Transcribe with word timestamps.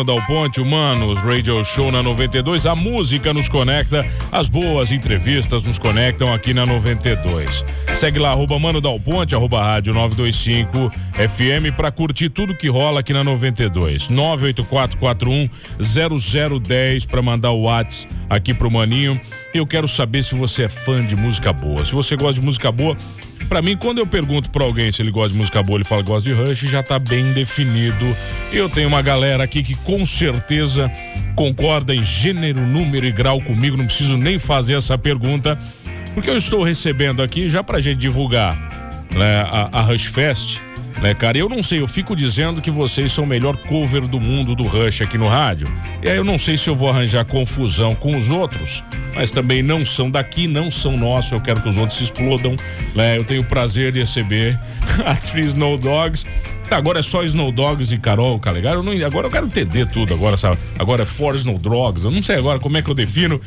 Mano 0.00 0.04
Dal 0.04 0.26
Ponte, 0.26 0.62
Humanos, 0.62 1.18
Radio 1.18 1.62
Show 1.62 1.92
na 1.92 2.02
92. 2.02 2.64
A 2.64 2.74
música 2.74 3.34
nos 3.34 3.50
conecta, 3.50 4.06
as 4.32 4.48
boas 4.48 4.92
entrevistas 4.92 5.62
nos 5.62 5.78
conectam 5.78 6.32
aqui 6.32 6.54
na 6.54 6.64
92. 6.64 7.62
Segue 7.94 8.18
lá, 8.18 8.30
arroba 8.30 8.58
Mano 8.58 8.80
Dal 8.80 8.98
Ponte, 8.98 9.34
arroba 9.34 9.62
rádio 9.62 9.92
925 9.92 10.90
FM 11.16 11.76
para 11.76 11.90
curtir 11.90 12.30
tudo 12.30 12.56
que 12.56 12.66
rola 12.68 13.00
aqui 13.00 13.12
na 13.12 13.22
92. 13.22 14.08
98441 14.08 15.50
0010 16.58 17.04
para 17.04 17.20
mandar 17.20 17.50
o 17.50 17.64
WhatsApp 17.64 18.08
aqui 18.30 18.54
pro 18.54 18.70
Maninho. 18.70 19.20
Eu 19.52 19.66
quero 19.66 19.86
saber 19.86 20.24
se 20.24 20.34
você 20.34 20.62
é 20.62 20.68
fã 20.70 21.04
de 21.04 21.14
música 21.14 21.52
boa. 21.52 21.84
Se 21.84 21.92
você 21.92 22.16
gosta 22.16 22.40
de 22.40 22.46
música 22.46 22.72
boa, 22.72 22.96
para 23.50 23.60
mim, 23.60 23.76
quando 23.76 23.98
eu 23.98 24.06
pergunto 24.06 24.48
para 24.48 24.64
alguém 24.64 24.92
se 24.92 25.02
ele 25.02 25.10
gosta 25.10 25.32
de 25.32 25.36
música 25.36 25.60
boa, 25.60 25.76
ele 25.76 25.84
fala 25.84 26.02
gosta 26.02 26.22
de 26.22 26.32
Rush, 26.32 26.60
já 26.60 26.84
tá 26.84 27.00
bem 27.00 27.32
definido. 27.32 28.16
Eu 28.52 28.70
tenho 28.70 28.86
uma 28.86 29.02
galera 29.02 29.42
aqui 29.42 29.60
que 29.64 29.74
com 29.74 30.06
certeza 30.06 30.88
concorda 31.34 31.92
em 31.92 32.04
gênero, 32.04 32.60
número 32.60 33.04
e 33.04 33.10
grau 33.10 33.40
comigo, 33.40 33.76
não 33.76 33.86
preciso 33.86 34.16
nem 34.16 34.38
fazer 34.38 34.76
essa 34.76 34.96
pergunta, 34.96 35.58
porque 36.14 36.30
eu 36.30 36.36
estou 36.36 36.62
recebendo 36.62 37.20
aqui, 37.22 37.48
já 37.48 37.60
pra 37.60 37.80
gente 37.80 37.98
divulgar 37.98 38.56
né, 39.12 39.44
a, 39.50 39.80
a 39.80 39.82
Rush 39.82 40.04
Fest, 40.04 40.60
né, 41.00 41.14
cara? 41.14 41.38
Eu 41.38 41.48
não 41.48 41.62
sei, 41.62 41.80
eu 41.80 41.86
fico 41.86 42.14
dizendo 42.14 42.60
que 42.60 42.70
vocês 42.70 43.12
são 43.12 43.24
o 43.24 43.26
melhor 43.26 43.56
cover 43.56 44.06
do 44.06 44.20
mundo 44.20 44.54
do 44.54 44.64
Rush 44.64 45.02
aqui 45.02 45.16
no 45.16 45.28
rádio. 45.28 45.66
E 46.02 46.08
aí 46.08 46.16
eu 46.16 46.24
não 46.24 46.38
sei 46.38 46.56
se 46.56 46.68
eu 46.68 46.74
vou 46.74 46.88
arranjar 46.88 47.24
confusão 47.24 47.94
com 47.94 48.16
os 48.16 48.30
outros, 48.30 48.84
mas 49.14 49.30
também 49.30 49.62
não 49.62 49.84
são 49.84 50.10
daqui, 50.10 50.46
não 50.46 50.70
são 50.70 50.96
nossos. 50.96 51.32
Eu 51.32 51.40
quero 51.40 51.60
que 51.60 51.68
os 51.68 51.78
outros 51.78 51.98
se 51.98 52.04
explodam. 52.04 52.56
Né? 52.94 53.18
Eu 53.18 53.24
tenho 53.24 53.42
o 53.42 53.44
prazer 53.44 53.92
de 53.92 54.00
receber 54.00 54.58
a 55.04 55.14
Tree 55.14 55.46
Snow 55.46 55.78
Dogs. 55.78 56.26
Tá, 56.68 56.76
agora 56.76 57.00
é 57.00 57.02
só 57.02 57.24
Snow 57.24 57.50
Dogs 57.50 57.92
e 57.92 57.98
Carol, 57.98 58.38
ligado? 58.52 58.74
Eu 58.74 58.82
não, 58.84 58.92
agora 59.04 59.26
eu 59.26 59.30
quero 59.30 59.46
entender 59.46 59.86
tudo 59.86 60.14
agora, 60.14 60.36
sabe? 60.36 60.56
Agora 60.78 61.02
é 61.02 61.04
For 61.04 61.34
Snow 61.34 61.58
Dogs. 61.58 62.04
Eu 62.04 62.12
não 62.12 62.22
sei 62.22 62.36
agora 62.36 62.60
como 62.60 62.76
é 62.76 62.82
que 62.82 62.88
eu 62.88 62.94
defino. 62.94 63.40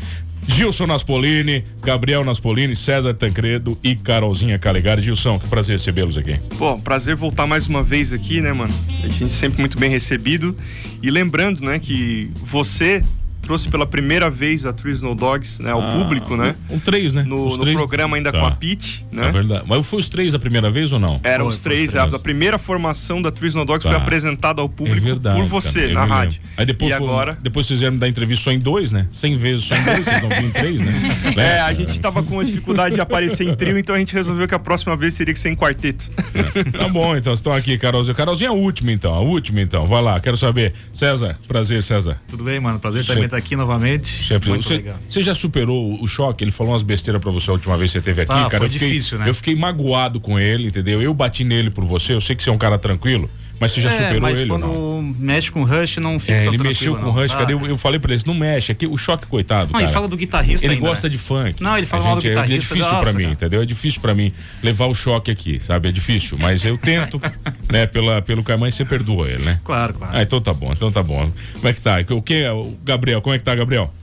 Gilson 0.48 0.88
Naspolini, 0.88 1.64
Gabriel 1.82 2.24
Naspolini, 2.24 2.76
César 2.76 3.14
Tancredo 3.14 3.78
e 3.84 3.96
Carolzinha 3.96 4.60
Calegari. 4.60 5.02
Gilson, 5.02 5.40
que 5.40 5.48
prazer 5.48 5.78
recebê-los 5.78 6.18
aqui. 6.18 6.40
Bom, 6.58 6.80
prazer 6.80 7.16
voltar 7.16 7.48
mais 7.48 7.68
uma 7.68 7.84
vez 7.84 8.14
aqui, 8.14 8.42
né, 8.42 8.54
mano? 8.54 8.74
A 8.88 9.08
gente 9.08 9.34
sempre 9.34 9.60
muito 9.60 9.78
bem 9.78 9.90
recebido. 9.90 10.56
E 11.02 11.10
lembrando, 11.10 11.64
né, 11.64 11.80
que 11.80 12.30
você 12.36 13.04
trouxe 13.44 13.70
pela 13.70 13.86
primeira 13.86 14.30
vez 14.30 14.66
a 14.66 14.72
Three 14.72 14.94
Snow 14.94 15.14
Dogs, 15.14 15.62
né, 15.62 15.72
ao 15.72 15.82
ah, 15.82 15.92
público, 15.92 16.36
né? 16.38 16.56
Um, 16.70 16.76
um 16.76 16.80
três, 16.80 17.14
né? 17.14 17.24
No, 17.24 17.58
no 17.58 17.74
programa 17.74 18.16
ainda 18.16 18.32
tá. 18.32 18.40
com 18.40 18.46
a 18.46 18.52
Pete, 18.52 19.06
né? 19.12 19.28
É 19.28 19.32
verdade. 19.32 19.64
Mas 19.68 19.86
foi 19.86 20.00
os 20.00 20.10
três 20.10 20.34
a 20.34 20.40
primeira 20.40 20.72
vez 20.72 20.94
ou 20.94 21.00
não? 21.00 21.20
Eram 21.24 21.46
os 21.46 21.60
três, 21.60 21.92
três. 21.92 22.14
A, 22.14 22.16
a, 22.16 22.20
primeira 22.20 22.58
formação 22.58 23.22
da 23.22 23.32
Three 23.32 23.50
Snow 23.50 23.66
Dogs 23.66 23.84
tá. 23.84 23.90
foi 23.90 24.02
apresentada 24.02 24.62
ao 24.62 24.70
público 24.70 25.08
é 25.08 25.12
verdade, 25.12 25.40
por 25.40 25.46
você, 25.46 25.90
cara, 25.90 25.94
na 25.94 26.06
rádio. 26.06 26.42
Aí 26.56 26.66
depois, 26.66 26.94
e 26.94 26.98
foi, 26.98 27.08
agora... 27.08 27.38
depois 27.42 27.70
vieram 27.70 27.98
dar 27.98 28.08
entrevista 28.08 28.46
só 28.46 28.52
em 28.52 28.60
dois, 28.60 28.92
né? 28.92 29.08
Cem 29.12 29.36
vezes 29.36 29.66
só 29.66 29.76
em 29.76 29.84
dois, 29.84 30.06
vocês 30.06 30.22
não 30.22 30.30
viram 30.30 30.48
em 30.48 30.52
três, 30.52 30.82
né? 30.82 30.94
É, 31.44 31.60
a 31.62 31.74
gente 31.74 32.00
tava 32.00 32.24
com 32.24 32.40
a 32.40 32.44
dificuldade 32.44 32.96
de 32.96 33.02
aparecer 33.02 33.48
em 33.48 33.56
trio, 33.56 33.78
então 33.78 33.96
a 33.96 34.00
gente 34.00 34.14
resolveu 34.14 34.48
que 34.48 34.56
a 34.56 34.60
próxima 34.60 34.96
vez 34.96 35.14
teria 35.14 35.34
que 35.34 35.40
ser 35.40 35.50
em 35.50 35.56
quarteto. 35.56 36.10
É. 36.34 36.64
Tá 36.78 36.88
bom, 36.88 37.16
então, 37.16 37.34
estão 37.34 37.52
aqui, 37.52 37.78
Carolzinha. 37.78 38.14
Carolzinha 38.14 38.50
é 38.50 38.52
a 38.52 38.56
última, 38.56 38.92
então, 38.92 39.14
a 39.14 39.20
última, 39.20 39.62
então. 39.62 39.86
Vai 39.88 40.02
lá, 40.02 40.20
quero 40.20 40.38
saber. 40.38 40.74
César, 40.94 41.38
prazer, 41.48 41.82
César. 41.84 42.18
Tudo 42.28 42.44
bem, 42.44 42.60
mano? 42.60 42.80
Prazer 42.80 43.06
também 43.06 43.28
estar 43.34 43.38
aqui 43.38 43.56
novamente. 43.56 44.26
Sempre. 44.26 44.52
Você, 44.52 44.84
você, 45.08 45.24
já 45.24 45.34
superou 45.34 46.02
o 46.02 46.08
choque? 46.08 46.44
Ele 46.44 46.52
falou 46.52 46.74
umas 46.74 46.84
besteiras 46.84 47.22
pra 47.22 47.32
você 47.32 47.50
a 47.50 47.54
última 47.54 47.78
vez 47.78 47.92
que 47.92 47.94
você 47.94 47.98
esteve 48.00 48.22
aqui, 48.22 48.32
ah, 48.32 48.50
cara. 48.50 48.58
Foi 48.58 48.66
eu 48.68 48.70
fiquei, 48.70 48.90
difícil, 48.90 49.18
né? 49.18 49.30
Eu 49.30 49.34
fiquei 49.34 49.56
magoado 49.56 50.20
com 50.20 50.40
ele, 50.40 50.68
entendeu? 50.68 51.02
Eu 51.02 51.14
bati 51.14 51.44
nele 51.44 51.70
por 51.70 51.84
você, 51.84 52.14
eu 52.14 52.22
sei 52.22 52.36
que 52.36 52.44
você 52.44 52.50
é 52.50 52.54
um 52.54 52.58
cara 52.58 52.78
tranquilo. 52.78 53.30
Mas 53.64 53.72
você 53.72 53.82
já 53.82 53.90
é, 53.90 53.94
superou 53.94 54.22
mas 54.22 54.40
ele 54.42 54.50
quando 54.50 54.68
não? 54.68 55.16
mexe 55.18 55.50
com 55.50 55.62
o 55.62 55.64
Rush, 55.64 55.98
não 55.98 56.20
fica 56.20 56.34
É, 56.34 56.48
ele 56.48 56.58
mexeu 56.58 56.96
com 56.98 57.06
o 57.06 57.12
Rush, 57.12 57.34
cara. 57.34 57.50
Eu, 57.50 57.66
eu, 57.66 57.78
falei 57.78 57.98
pra 57.98 58.14
ele, 58.14 58.22
não 58.26 58.34
mexe. 58.34 58.74
Aqui, 58.74 58.86
o 58.86 58.98
choque, 58.98 59.26
coitado. 59.26 59.68
Não, 59.68 59.72
cara. 59.74 59.84
ele 59.86 59.94
fala 59.94 60.08
do 60.10 60.18
guitarrista 60.18 60.66
Ele 60.66 60.74
ainda, 60.74 60.86
gosta 60.86 61.08
né? 61.08 61.12
de 61.12 61.18
funk. 61.18 61.64
Não, 61.64 61.78
ele 61.78 61.88
fala 61.88 62.04
mal 62.04 62.16
do 62.18 62.22
guitarrista. 62.22 62.54
É, 62.54 62.56
é 62.56 62.60
difícil 62.60 62.92
nossa, 62.92 63.02
pra 63.02 63.14
mim, 63.14 63.24
cara. 63.24 63.34
entendeu? 63.34 63.62
É 63.62 63.66
difícil 63.66 64.02
pra 64.02 64.14
mim 64.14 64.34
levar 64.62 64.88
o 64.88 64.94
choque 64.94 65.32
aqui, 65.32 65.60
sabe? 65.60 65.88
É 65.88 65.92
difícil. 65.94 66.38
Mas 66.38 66.66
eu 66.66 66.78
tento, 66.78 67.22
né? 67.72 67.86
Pela, 67.88 68.22
pelo 68.22 68.44
Caimã, 68.44 68.70
você 68.70 68.84
perdoa 68.84 69.30
ele, 69.30 69.44
né? 69.44 69.62
Claro, 69.64 69.94
claro. 69.94 70.14
Ah, 70.14 70.22
então 70.22 70.42
tá 70.42 70.54
bom, 70.54 70.74
então 70.74 70.92
tá 70.92 71.02
bom. 71.02 71.32
Como 71.54 71.68
é 71.68 71.74
que 71.74 71.80
tá? 71.80 71.96
O 72.10 72.22
que? 72.22 72.44
Gabriel, 72.84 73.22
como 73.22 73.34
é 73.34 73.38
que 73.38 73.46
tá, 73.46 73.56
Gabriel? 73.56 73.94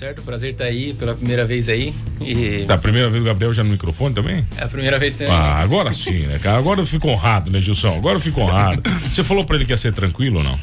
Certo? 0.00 0.22
Prazer 0.22 0.52
estar 0.52 0.64
tá 0.64 0.70
aí 0.70 0.94
pela 0.94 1.14
primeira 1.14 1.44
vez 1.44 1.68
aí. 1.68 1.92
E... 2.22 2.64
Tá 2.66 2.74
a 2.74 2.78
primeira 2.78 3.10
vez 3.10 3.22
o 3.22 3.26
Gabriel 3.26 3.52
já 3.52 3.62
no 3.62 3.68
microfone 3.68 4.14
também? 4.14 4.42
É 4.56 4.64
a 4.64 4.66
primeira 4.68 4.98
vez 4.98 5.14
também. 5.14 5.34
Ah, 5.34 5.58
agora 5.58 5.92
sim, 5.92 6.20
né, 6.20 6.38
cara? 6.38 6.56
Agora 6.56 6.80
eu 6.80 6.86
fico 6.86 7.06
honrado, 7.06 7.50
né, 7.50 7.60
Gilson? 7.60 7.94
Agora 7.94 8.16
eu 8.16 8.20
fico 8.20 8.40
honrado. 8.40 8.82
Você 9.12 9.22
falou 9.22 9.44
pra 9.44 9.56
ele 9.56 9.66
que 9.66 9.74
ia 9.74 9.76
ser 9.76 9.92
tranquilo 9.92 10.38
ou 10.38 10.42
não? 10.42 10.58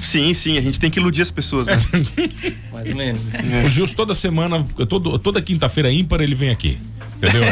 Sim, 0.00 0.32
sim, 0.32 0.56
a 0.56 0.62
gente 0.62 0.80
tem 0.80 0.90
que 0.90 0.98
iludir 0.98 1.20
as 1.20 1.30
pessoas, 1.30 1.66
né? 1.66 1.78
Mais 2.72 2.88
ou 2.88 2.96
menos. 2.96 3.20
O 3.66 3.68
Gilson 3.68 3.94
toda 3.94 4.14
semana, 4.14 4.64
todo, 4.88 5.18
toda 5.18 5.42
quinta-feira 5.42 5.92
ímpar 5.92 6.22
ele 6.22 6.34
vem 6.34 6.48
aqui. 6.48 6.78
Entendeu? 7.18 7.42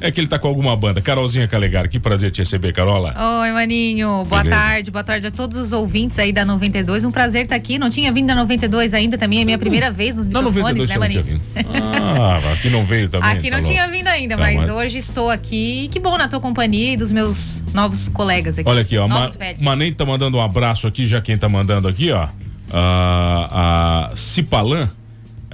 É, 0.00 0.08
é, 0.08 0.10
que 0.10 0.20
ele 0.20 0.28
tá 0.28 0.38
com 0.38 0.46
alguma 0.46 0.76
banda. 0.76 1.00
Carolzinha 1.00 1.48
Calegari, 1.48 1.88
que 1.88 1.98
prazer 1.98 2.30
te 2.30 2.42
receber, 2.42 2.72
Carola. 2.72 3.14
Oi, 3.42 3.52
Maninho. 3.52 4.24
Boa 4.26 4.42
Beleza? 4.42 4.62
tarde, 4.62 4.90
boa 4.90 5.04
tarde 5.04 5.26
a 5.26 5.30
todos 5.30 5.56
os 5.56 5.72
ouvintes 5.72 6.18
aí 6.18 6.32
da 6.32 6.44
92. 6.44 7.04
Um 7.04 7.10
prazer 7.10 7.44
estar 7.44 7.54
tá 7.54 7.58
aqui. 7.58 7.78
Não 7.78 7.88
tinha 7.88 8.12
vindo 8.12 8.26
da 8.26 8.34
92 8.34 8.92
ainda 8.92 9.16
também, 9.16 9.40
é 9.40 9.44
minha 9.44 9.58
primeira 9.58 9.90
vez 9.90 10.14
nos 10.14 10.28
microfones, 10.28 10.54
Na 10.56 10.72
92 10.86 10.90
né, 10.90 10.98
Maninho? 10.98 11.24
Não 11.24 11.30
tinha 11.30 11.38
vindo. 11.38 11.82
Ah, 12.22 12.52
aqui 12.52 12.70
não 12.70 12.84
veio 12.84 13.08
também. 13.08 13.30
Aqui 13.30 13.50
tá 13.50 13.56
não 13.56 13.64
tinha 13.64 13.88
vindo 13.88 14.06
ainda, 14.06 14.36
mas, 14.36 14.56
mas, 14.56 14.68
hoje 14.68 14.98
estou 14.98 15.30
aqui. 15.30 15.88
Que 15.90 15.98
bom 15.98 16.18
na 16.18 16.28
tua 16.28 16.40
companhia 16.40 16.92
e 16.92 16.96
dos 16.96 17.10
meus 17.10 17.62
novos 17.72 18.08
colegas 18.08 18.58
aqui. 18.58 18.68
Olha 18.68 18.82
aqui, 18.82 18.98
ó. 18.98 19.08
Ma 19.08 19.28
Manem 19.60 19.92
tá 19.92 20.04
mandando 20.04 20.36
um 20.36 20.40
abraço 20.40 20.86
aqui, 20.86 21.06
já 21.06 21.20
quem 21.20 21.38
tá 21.38 21.48
mandando 21.48 21.88
aqui, 21.88 22.10
ó. 22.10 22.24
Uh, 22.24 23.48
a 23.50 24.12
Cipalan 24.14 24.88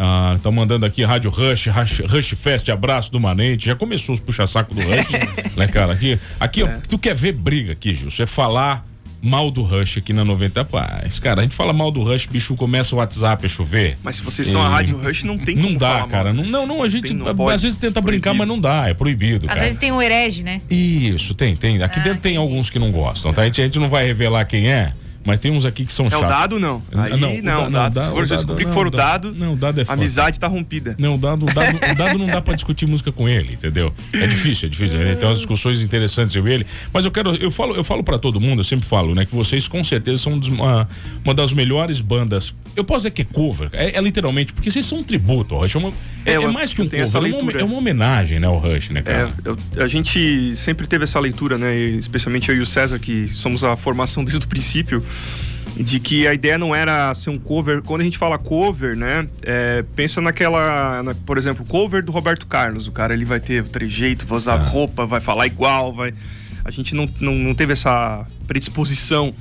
ah, 0.01 0.39
tá 0.41 0.49
mandando 0.49 0.87
aqui 0.87 1.03
Rádio 1.03 1.29
Rush, 1.29 1.67
Rush, 1.67 2.01
Rush 2.09 2.29
Fest, 2.29 2.69
abraço 2.69 3.11
do 3.11 3.19
Manente. 3.19 3.67
Já 3.67 3.75
começou 3.75 4.15
os 4.15 4.21
puxa-saco 4.21 4.73
do 4.73 4.81
Rush, 4.81 5.11
né, 5.57 5.67
cara? 5.67 5.93
Aqui, 5.93 6.21
aqui 6.39 6.63
é. 6.63 6.65
ó, 6.65 6.69
tu 6.89 6.97
quer 6.97 7.17
ver 7.17 7.35
briga 7.35 7.73
aqui, 7.73 7.93
Gilson? 7.93 8.23
É 8.23 8.27
falar 8.27 8.87
mal 9.21 9.51
do 9.51 9.61
Rush 9.61 9.99
aqui 9.99 10.13
na 10.13 10.25
90 10.25 10.65
Paz. 10.67 11.19
Cara, 11.19 11.41
a 11.41 11.43
gente 11.43 11.57
fala 11.57 11.73
mal 11.73 11.91
do 11.91 12.01
Rush, 12.01 12.27
bicho, 12.27 12.55
começa 12.55 12.95
o 12.95 12.99
WhatsApp 12.99 13.45
a 13.45 13.49
chover. 13.49 13.99
Mas 14.05 14.17
se 14.17 14.23
vocês 14.23 14.47
são 14.47 14.63
a 14.63 14.69
Rádio 14.69 14.97
Rush, 14.99 15.25
não 15.25 15.37
tem 15.37 15.57
Não 15.57 15.75
dá, 15.75 16.07
cara. 16.07 16.33
Não, 16.33 16.45
não, 16.45 16.65
não, 16.65 16.83
a 16.85 16.87
gente 16.87 17.09
tem, 17.09 17.17
não 17.17 17.49
às 17.49 17.63
vezes 17.63 17.77
tenta 17.77 18.01
proibido. 18.01 18.23
brincar, 18.23 18.35
mas 18.35 18.47
não 18.47 18.61
dá, 18.61 18.89
é 18.89 18.95
proibido. 18.95 19.47
Às 19.47 19.55
cara. 19.55 19.63
vezes 19.63 19.79
tem 19.79 19.91
um 19.91 20.01
herege, 20.01 20.45
né? 20.45 20.61
Isso, 20.71 21.35
tem, 21.35 21.57
tem. 21.57 21.83
Aqui 21.83 21.99
ah, 21.99 22.03
dentro 22.05 22.21
tem 22.21 22.37
alguns 22.37 22.71
que 22.71 22.79
não 22.79 22.93
gostam, 22.93 23.33
tá? 23.33 23.43
A 23.43 23.47
gente, 23.47 23.61
a 23.61 23.65
gente 23.65 23.81
não 23.81 23.89
vai 23.89 24.07
revelar 24.07 24.45
quem 24.45 24.71
é. 24.71 24.93
Mas 25.25 25.39
tem 25.39 25.53
uns 25.53 25.65
aqui 25.65 25.85
que 25.85 25.93
são 25.93 26.07
é 26.07 26.11
chatos. 26.11 26.25
É 26.25 26.27
o 26.27 26.31
dado, 26.31 26.61
não. 26.61 26.83
Aí, 26.93 27.11
não, 27.21 27.37
não, 27.43 27.71
não 27.71 27.91
dado. 27.91 28.27
Se 28.27 28.37
descobrir 28.37 28.67
que 28.67 28.73
for 28.73 28.87
o 28.87 28.91
dado, 28.91 29.35
não, 29.35 29.57
dado 29.57 29.81
é 29.81 29.85
a 29.87 29.93
amizade 29.93 30.39
tá 30.39 30.47
rompida. 30.47 30.95
Não, 30.99 31.15
o 31.15 31.19
dado, 31.19 31.45
o 31.45 31.53
dado, 31.53 31.77
o 31.77 31.95
dado 31.95 32.19
não 32.19 32.27
dá 32.27 32.41
pra 32.41 32.55
discutir 32.55 32.87
música 32.87 33.13
com 33.13 33.29
ele, 33.29 33.55
entendeu? 33.55 33.93
É 34.13 34.27
difícil, 34.27 34.67
é 34.67 34.71
difícil. 34.71 34.99
Né? 34.99 35.15
Tem 35.15 35.29
umas 35.29 35.39
discussões 35.39 35.83
interessantes 35.83 36.35
eu 36.35 36.47
e 36.47 36.53
ele. 36.53 36.67
Mas 36.93 37.05
eu 37.05 37.11
quero, 37.11 37.35
eu 37.37 37.51
falo, 37.51 37.75
eu 37.75 37.85
falo 37.85 38.03
pra 38.03 38.19
todo 38.19 38.41
mundo, 38.41 38.61
eu 38.61 38.65
sempre 38.65 38.87
falo, 38.87 39.15
né? 39.15 39.25
Que 39.25 39.35
vocês 39.35 39.69
com 39.69 39.83
certeza 39.85 40.19
são 40.19 40.33
uma, 40.33 40.89
uma 41.25 41.35
das 41.35 41.53
melhores 41.53 42.01
bandas. 42.01 42.55
Eu 42.77 42.85
posso 42.85 43.01
dizer 43.01 43.11
que 43.11 43.23
é 43.23 43.25
cover, 43.25 43.69
é, 43.73 43.97
é 43.97 44.01
literalmente, 44.01 44.53
porque 44.53 44.71
vocês 44.71 44.87
são 44.87 44.99
um 44.99 45.05
tributo 45.05 45.55
ao 45.55 45.63
Rush. 45.63 45.75
É, 45.75 45.79
uma, 45.79 45.93
é, 46.25 46.33
é 46.35 46.47
mais 46.49 46.73
que 46.73 46.83
um 46.83 46.89
cover, 46.89 47.01
é 47.01 47.41
uma, 47.41 47.53
é 47.53 47.65
uma, 47.65 47.77
homenagem, 47.77 48.39
né, 48.39 48.47
ao 48.47 48.59
Rush, 48.59 48.91
né, 48.91 49.03
cara? 49.03 49.33
É, 49.45 49.49
eu, 49.49 49.85
a 49.85 49.89
gente 49.89 50.55
sempre 50.57 50.87
teve 50.87 51.05
essa 51.05 51.19
leitura, 51.21 51.59
né? 51.59 51.77
Especialmente 51.77 52.49
eu 52.49 52.57
e 52.57 52.61
o 52.61 52.67
César, 52.67 52.99
que 52.99 53.29
somos 53.29 53.65
a 53.65 53.77
formação 53.77 54.25
desde 54.25 54.45
o 54.45 54.49
princípio 54.49 55.05
de 55.77 56.01
que 56.01 56.27
a 56.27 56.35
ideia 56.35 56.59
não 56.59 56.75
era 56.75 57.15
ser 57.15 57.31
um 57.31 57.39
cover. 57.39 57.83
Quando 57.83 58.01
a 58.01 58.05
gente 58.05 58.19
fala 58.19 58.39
cover, 58.39 58.97
né? 58.97 59.29
É, 59.43 59.85
pensa 59.95 60.21
naquela, 60.21 61.03
na, 61.03 61.15
por 61.15 61.39
exemplo, 61.39 61.65
cover 61.65 62.03
do 62.03 62.11
Roberto 62.11 62.47
Carlos. 62.47 62.89
O 62.89 62.93
cara 62.93 63.15
ele 63.15 63.25
vai 63.25 63.41
ter 63.41 63.65
trejeito, 63.65 64.27
vai 64.27 64.39
usar 64.39 64.55
ah. 64.55 64.57
roupa, 64.57 65.07
vai 65.07 65.21
falar 65.21 65.47
igual, 65.47 65.95
vai. 65.95 66.13
A 66.65 66.71
gente 66.71 66.95
não, 66.95 67.07
não, 67.21 67.35
não 67.35 67.55
teve 67.55 67.73
essa 67.73 68.27
predisposição 68.47 69.35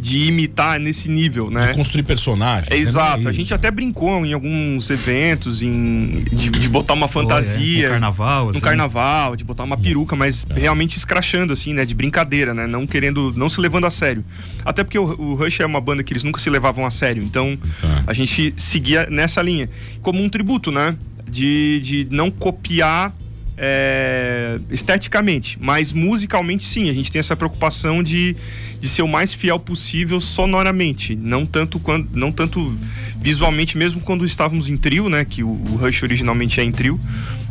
de 0.00 0.24
imitar 0.24 0.80
nesse 0.80 1.08
nível, 1.08 1.50
né? 1.50 1.68
De 1.68 1.74
construir 1.74 2.02
personagens. 2.02 2.70
É, 2.70 2.76
exato. 2.76 3.26
É 3.26 3.30
a 3.30 3.32
gente 3.32 3.52
até 3.52 3.70
brincou 3.70 4.24
em 4.24 4.32
alguns 4.32 4.88
eventos 4.90 5.62
em, 5.62 6.24
de, 6.24 6.50
de 6.50 6.68
botar 6.68 6.94
uma 6.94 7.06
fantasia. 7.06 7.88
no 7.88 7.92
carnaval, 7.92 8.48
assim. 8.48 8.58
No 8.58 8.64
carnaval, 8.64 9.36
de 9.36 9.44
botar 9.44 9.64
uma 9.64 9.76
peruca, 9.76 10.16
mas 10.16 10.46
é. 10.50 10.58
realmente 10.58 10.96
escrachando, 10.96 11.52
assim, 11.52 11.74
né? 11.74 11.84
De 11.84 11.94
brincadeira, 11.94 12.54
né? 12.54 12.66
Não 12.66 12.86
querendo, 12.86 13.32
não 13.36 13.50
se 13.50 13.60
levando 13.60 13.86
a 13.86 13.90
sério. 13.90 14.24
Até 14.64 14.82
porque 14.82 14.98
o, 14.98 15.04
o 15.04 15.34
Rush 15.34 15.60
é 15.60 15.66
uma 15.66 15.80
banda 15.80 16.02
que 16.02 16.12
eles 16.12 16.24
nunca 16.24 16.40
se 16.40 16.48
levavam 16.48 16.86
a 16.86 16.90
sério. 16.90 17.22
Então, 17.22 17.58
tá. 17.80 18.04
a 18.06 18.12
gente 18.14 18.54
seguia 18.56 19.06
nessa 19.10 19.42
linha. 19.42 19.68
Como 20.00 20.22
um 20.22 20.28
tributo, 20.28 20.72
né? 20.72 20.96
De, 21.28 21.80
de 21.80 22.08
não 22.10 22.30
copiar 22.30 23.14
é, 23.62 24.56
esteticamente, 24.70 25.58
mas 25.60 25.92
musicalmente 25.92 26.64
sim, 26.64 26.88
a 26.88 26.94
gente 26.94 27.12
tem 27.12 27.18
essa 27.18 27.36
preocupação 27.36 28.02
de, 28.02 28.34
de 28.80 28.88
ser 28.88 29.02
o 29.02 29.08
mais 29.08 29.34
fiel 29.34 29.60
possível 29.60 30.18
sonoramente, 30.18 31.14
não 31.14 31.44
tanto 31.44 31.78
quando, 31.78 32.08
não 32.16 32.32
tanto 32.32 32.74
visualmente, 33.18 33.76
mesmo 33.76 34.00
quando 34.00 34.24
estávamos 34.24 34.70
em 34.70 34.78
trio, 34.78 35.10
né, 35.10 35.26
que 35.26 35.44
o, 35.44 35.48
o 35.48 35.76
Rush 35.76 36.02
originalmente 36.02 36.58
é 36.58 36.64
em 36.64 36.72
trio, 36.72 36.98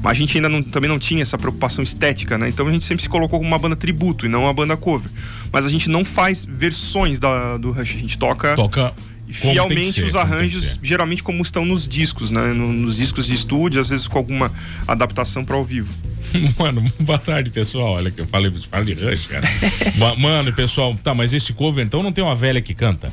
mas 0.02 0.14
a 0.14 0.16
gente 0.16 0.36
ainda 0.36 0.50
não, 0.50 0.64
também 0.64 0.90
não 0.90 0.98
tinha 0.98 1.22
essa 1.22 1.38
preocupação 1.38 1.84
estética, 1.84 2.38
né? 2.38 2.48
Então 2.48 2.66
a 2.66 2.72
gente 2.72 2.86
sempre 2.86 3.04
se 3.04 3.10
colocou 3.10 3.38
como 3.38 3.50
uma 3.50 3.60
banda 3.60 3.76
tributo 3.76 4.26
e 4.26 4.30
não 4.30 4.44
uma 4.44 4.54
banda 4.54 4.78
cover. 4.78 5.12
Mas 5.52 5.66
a 5.66 5.70
gente 5.70 5.90
não 5.90 6.06
faz 6.06 6.46
versões 6.46 7.20
da, 7.20 7.58
do 7.58 7.72
Rush, 7.72 7.96
a 7.96 8.00
gente 8.00 8.18
toca 8.18 8.56
Toca 8.56 8.94
fielmente 9.30 9.94
ser, 10.00 10.06
os 10.06 10.16
arranjos, 10.16 10.80
geralmente 10.82 11.22
como 11.24 11.42
estão 11.42 11.66
nos 11.66 11.88
discos, 11.88 12.30
né? 12.32 12.54
No- 12.54 12.72
nos 12.74 12.98
discos 12.98 13.26
de 13.28 13.34
estúdio, 13.34 13.80
às 13.82 13.90
vezes 13.90 14.08
com 14.08 14.18
alguma 14.18 14.52
adaptação 14.88 15.44
para 15.46 15.56
ao 15.56 15.64
vivo. 15.64 15.94
Mano, 16.60 16.84
boa 17.00 17.18
tarde, 17.18 17.50
pessoal. 17.50 17.94
Olha 17.94 18.12
que 18.12 18.22
eu 18.22 18.28
falei, 18.28 18.52
fala 18.70 18.86
de 18.86 18.94
Rush, 18.94 19.28
cara. 19.28 19.48
Ma- 19.98 20.16
Mano, 20.16 20.54
pessoal, 20.54 20.96
tá, 21.04 21.14
mas 21.14 21.34
esse 21.34 21.54
cover 21.54 21.86
então 21.86 22.04
não 22.04 22.12
tem 22.12 22.24
uma 22.24 22.36
velha 22.36 22.62
que 22.62 22.74
canta? 22.74 23.12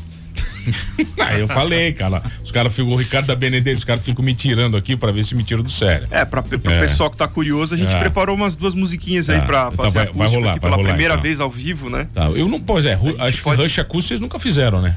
Aí 1.25 1.41
eu 1.41 1.47
falei, 1.47 1.93
cara. 1.93 2.21
Os 2.45 2.51
caras 2.51 2.75
ficam, 2.75 2.91
o 2.93 2.97
Ricardo 2.97 3.27
da 3.27 3.37
Benedetti, 3.37 3.79
os 3.79 3.85
caras 3.85 4.05
ficam 4.05 4.25
me 4.25 4.35
tirando 4.35 4.77
aqui 4.77 4.97
pra 4.97 5.13
ver 5.13 5.25
se 5.25 5.35
me 5.35 5.45
tiram 5.45 5.63
do 5.63 5.71
sério. 5.71 6.09
É, 6.11 6.25
para 6.25 6.41
o 6.41 6.45
É. 6.69 6.81
pessoal 6.81 7.09
que 7.11 7.17
tá 7.17 7.29
curioso, 7.29 7.75
a 7.75 7.79
gente 7.79 7.95
É. 7.95 8.01
preparou 8.01 8.35
umas 8.35 8.57
duas 8.57 8.75
musiquinhas 8.75 9.31
aí 9.31 9.41
para 9.43 9.71
então 9.73 9.85
fazer 9.85 10.07
vai- 10.07 10.13
vai 10.13 10.27
rolar, 10.29 10.51
aqui 10.53 10.61
vai 10.61 10.71
pela 10.71 10.77
rolar, 10.77 10.89
primeira 10.89 11.15
então. 11.15 11.23
vez 11.23 11.41
ao 11.41 11.49
vivo, 11.49 11.89
né? 11.89 12.09
Tá, 12.13 12.25
eu 12.31 12.49
não, 12.49 12.61
pois 12.61 12.85
é, 12.85 12.95
acho 12.95 13.43
pode- 13.45 13.57
que 13.59 13.63
Rush 13.63 13.79
acústico 13.79 14.09
vocês 14.09 14.21
nunca 14.21 14.39
fizeram, 14.41 14.83
né? 14.83 14.97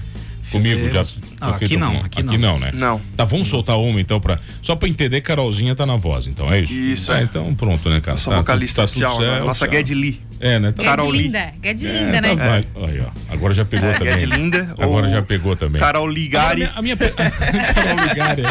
Comigo 0.51 0.89
já. 0.89 1.03
Ah, 1.41 1.49
aqui 1.51 1.77
não, 1.77 1.87
alguma- 1.87 2.05
aqui 2.05 2.23
não. 2.23 2.59
né? 2.59 2.71
Não. 2.73 2.99
Tá, 3.15 3.23
vamos 3.23 3.47
soltar 3.47 3.77
uma 3.79 3.99
então 4.01 4.19
pra. 4.19 4.37
Só 4.61 4.75
pra 4.75 4.89
entender, 4.89 5.21
Carolzinha 5.21 5.73
tá 5.75 5.85
na 5.85 5.95
voz, 5.95 6.27
então 6.27 6.51
é 6.51 6.61
isso? 6.61 6.73
Isso, 6.73 7.11
Ah, 7.11 7.19
é. 7.19 7.23
então 7.23 7.53
pronto, 7.55 7.89
né, 7.89 7.99
cara? 8.01 8.15
Nossa 8.15 8.29
Tá 8.29 8.37
vocalista 8.37 8.87
tudo- 8.87 8.87
tá 8.87 8.93
tudo 8.93 9.05
oficial, 9.07 9.27
né? 9.27 9.33
certo, 9.35 9.45
nossa. 9.47 9.69
Ged 9.71 9.93
Lee. 9.93 10.19
É, 10.41 10.57
né? 10.57 10.71
Tá 10.71 10.83
Carol 10.83 11.11
linda, 11.11 11.51
Ged 11.63 11.85
É, 11.87 11.91
linda, 11.99 12.21
tá, 12.21 12.35
né? 12.35 12.63
Aí, 12.87 13.01
ó. 13.01 13.33
Agora 13.33 13.53
já 13.53 13.65
pegou 13.65 13.91
também. 13.93 14.19
Ged 14.19 14.25
linda. 14.25 14.73
Agora 14.77 15.09
já 15.09 15.21
pegou 15.21 15.55
também. 15.55 15.79
Carol 15.81 16.03
Agora, 16.03 16.11
a 16.11 16.21
Ligari. 16.23 16.59
minha, 16.61 16.71
a 16.75 16.81
minha, 16.81 16.97
per- 16.97 17.13
Carol 17.75 18.07
Ligari. 18.07 18.43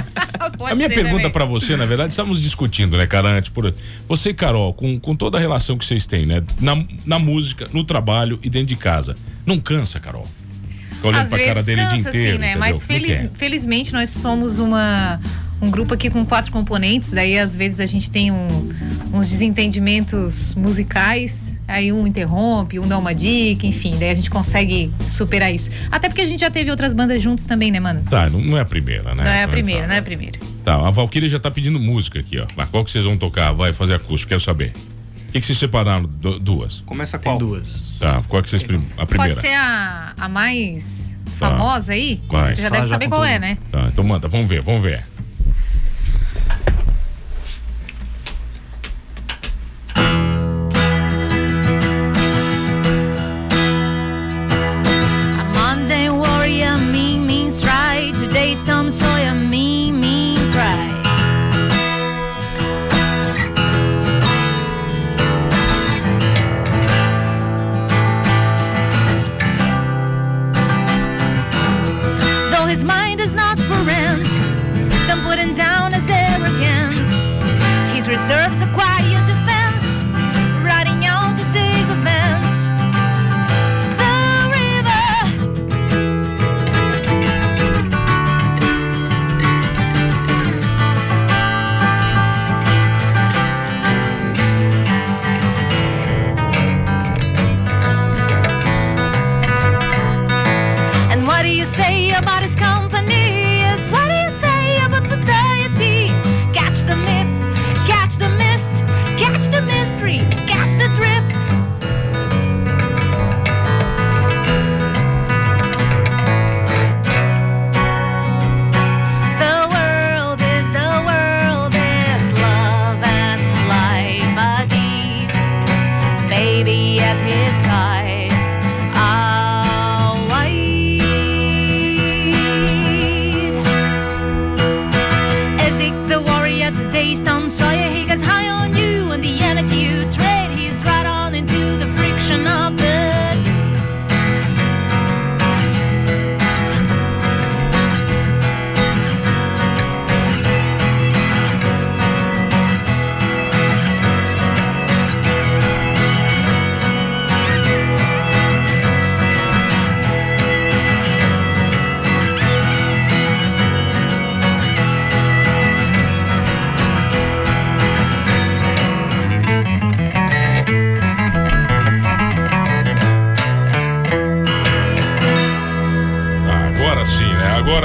A 0.71 0.75
minha 0.75 0.89
ser 0.89 0.95
pergunta 0.95 1.31
pra 1.31 1.45
você, 1.45 1.77
na 1.77 1.87
verdade, 1.87 2.11
estamos 2.13 2.41
discutindo, 2.43 2.97
né, 2.97 3.07
cara, 3.07 3.31
antes 3.31 3.51
por 3.51 3.73
você 4.07 4.31
e 4.31 4.35
Carol, 4.35 4.73
com, 4.75 4.99
com 5.01 5.15
toda 5.17 5.37
a 5.39 5.41
relação 5.41 5.77
que 5.79 5.85
vocês 5.85 6.07
têm, 6.07 6.27
né, 6.27 6.43
na, 6.61 6.77
na 7.07 7.19
música, 7.19 7.69
no 7.73 7.83
trabalho 7.85 8.39
e 8.43 8.49
dentro 8.51 8.69
de 8.69 8.77
casa, 8.77 9.17
não 9.47 9.59
cansa, 9.59 9.99
Carol? 9.99 10.27
Fica 10.99 11.09
olhando 11.09 11.23
Às 11.23 11.29
pra 11.31 11.39
cara 11.39 11.55
vezes 11.55 11.67
dele 11.67 11.81
o 11.83 11.87
dia 11.89 11.97
cansa, 11.97 12.09
inteiro, 12.11 12.29
assim, 12.31 12.39
né? 12.39 12.47
entendeu? 12.51 12.61
Mas 12.61 12.77
é 12.83 12.85
feliz- 12.85 13.23
é? 13.23 13.31
felizmente 13.35 13.93
nós 13.93 14.09
somos 14.11 14.59
uma, 14.59 15.21
um 15.63 15.71
grupo 15.71 15.95
aqui 15.95 16.11
com 16.11 16.25
quatro 16.27 16.51
componentes, 16.53 17.13
daí 17.13 17.39
às 17.39 17.55
vezes 17.55 17.79
a 17.81 17.87
gente 17.87 18.11
tem 18.11 18.31
um- 18.33 18.69
uns 19.13 19.29
desentendimentos 19.31 20.55
musicais, 20.57 21.59
aí 21.69 21.93
um 21.93 22.07
interrompe, 22.07 22.79
um 22.79 22.87
dá 22.89 22.99
uma 22.99 23.15
dica, 23.15 23.67
enfim, 23.67 23.97
daí 23.99 24.11
a 24.11 24.15
gente 24.15 24.29
consegue 24.31 24.91
superar 25.09 25.53
isso. 25.55 25.71
Até 25.91 26.09
porque 26.09 26.21
a 26.23 26.27
gente 26.27 26.41
já 26.41 26.51
teve 26.51 26.71
outras 26.71 26.93
bandas 26.93 27.23
juntos 27.23 27.45
também, 27.45 27.71
né, 27.71 27.79
mano? 27.81 28.03
Tá, 28.11 28.29
não, 28.29 28.57
é 28.57 28.61
a 28.61 28.65
primeira, 28.65 29.15
né? 29.15 29.23
Não 29.25 29.31
é 29.31 29.39
a 29.39 29.39
Então, 29.43 29.51
primeira, 29.53 29.81
tá. 29.83 29.87
não 29.89 29.95
é 29.95 29.99
a 29.99 30.03
primeira. 30.03 30.39
Tá, 30.65 30.75
a 30.75 30.91
Valkyria 30.91 31.29
já 31.29 31.39
tá 31.39 31.51
pedindo 31.51 31.79
música 31.79 32.19
aqui, 32.21 32.39
ó. 32.39 32.47
Mas 32.57 32.69
qual 32.69 32.85
que 32.85 32.91
vocês 32.91 33.05
vão 33.05 33.17
tocar? 33.17 33.53
Vai 33.53 33.73
fazer 33.73 33.95
acústico, 33.95 34.31
quero 34.31 34.41
saber. 34.41 34.73
O 35.39 35.41
que, 35.41 35.43
que 35.43 35.47
vocês 35.47 35.59
separaram? 35.59 36.03
Du- 36.03 36.39
duas. 36.41 36.81
Começa 36.81 37.17
Tem 37.17 37.31
qual? 37.31 37.39
duas. 37.39 37.97
Tá, 38.01 38.21
qual 38.27 38.43
que 38.43 38.51
vocês... 38.51 38.65
prim- 38.65 38.85
A 38.99 39.07
primeira. 39.07 39.35
Pode 39.37 39.47
ser 39.47 39.55
a, 39.55 40.13
a 40.19 40.29
mais 40.29 41.15
Tá. 41.39 41.51
famosa 41.51 41.93
aí? 41.93 42.21
Vai. 42.29 42.57
Você 42.57 42.63
já 42.63 42.69
deve 42.71 42.83
já 42.85 42.91
saber 42.91 43.09
qual 43.09 43.21
tudo. 43.21 43.31
é, 43.31 43.39
né? 43.39 43.59
Tá, 43.71 43.85
então 43.87 44.03
manda, 44.03 44.27
vamos 44.27 44.49
ver, 44.49 44.61
vamos 44.61 44.83
ver. 44.83 45.05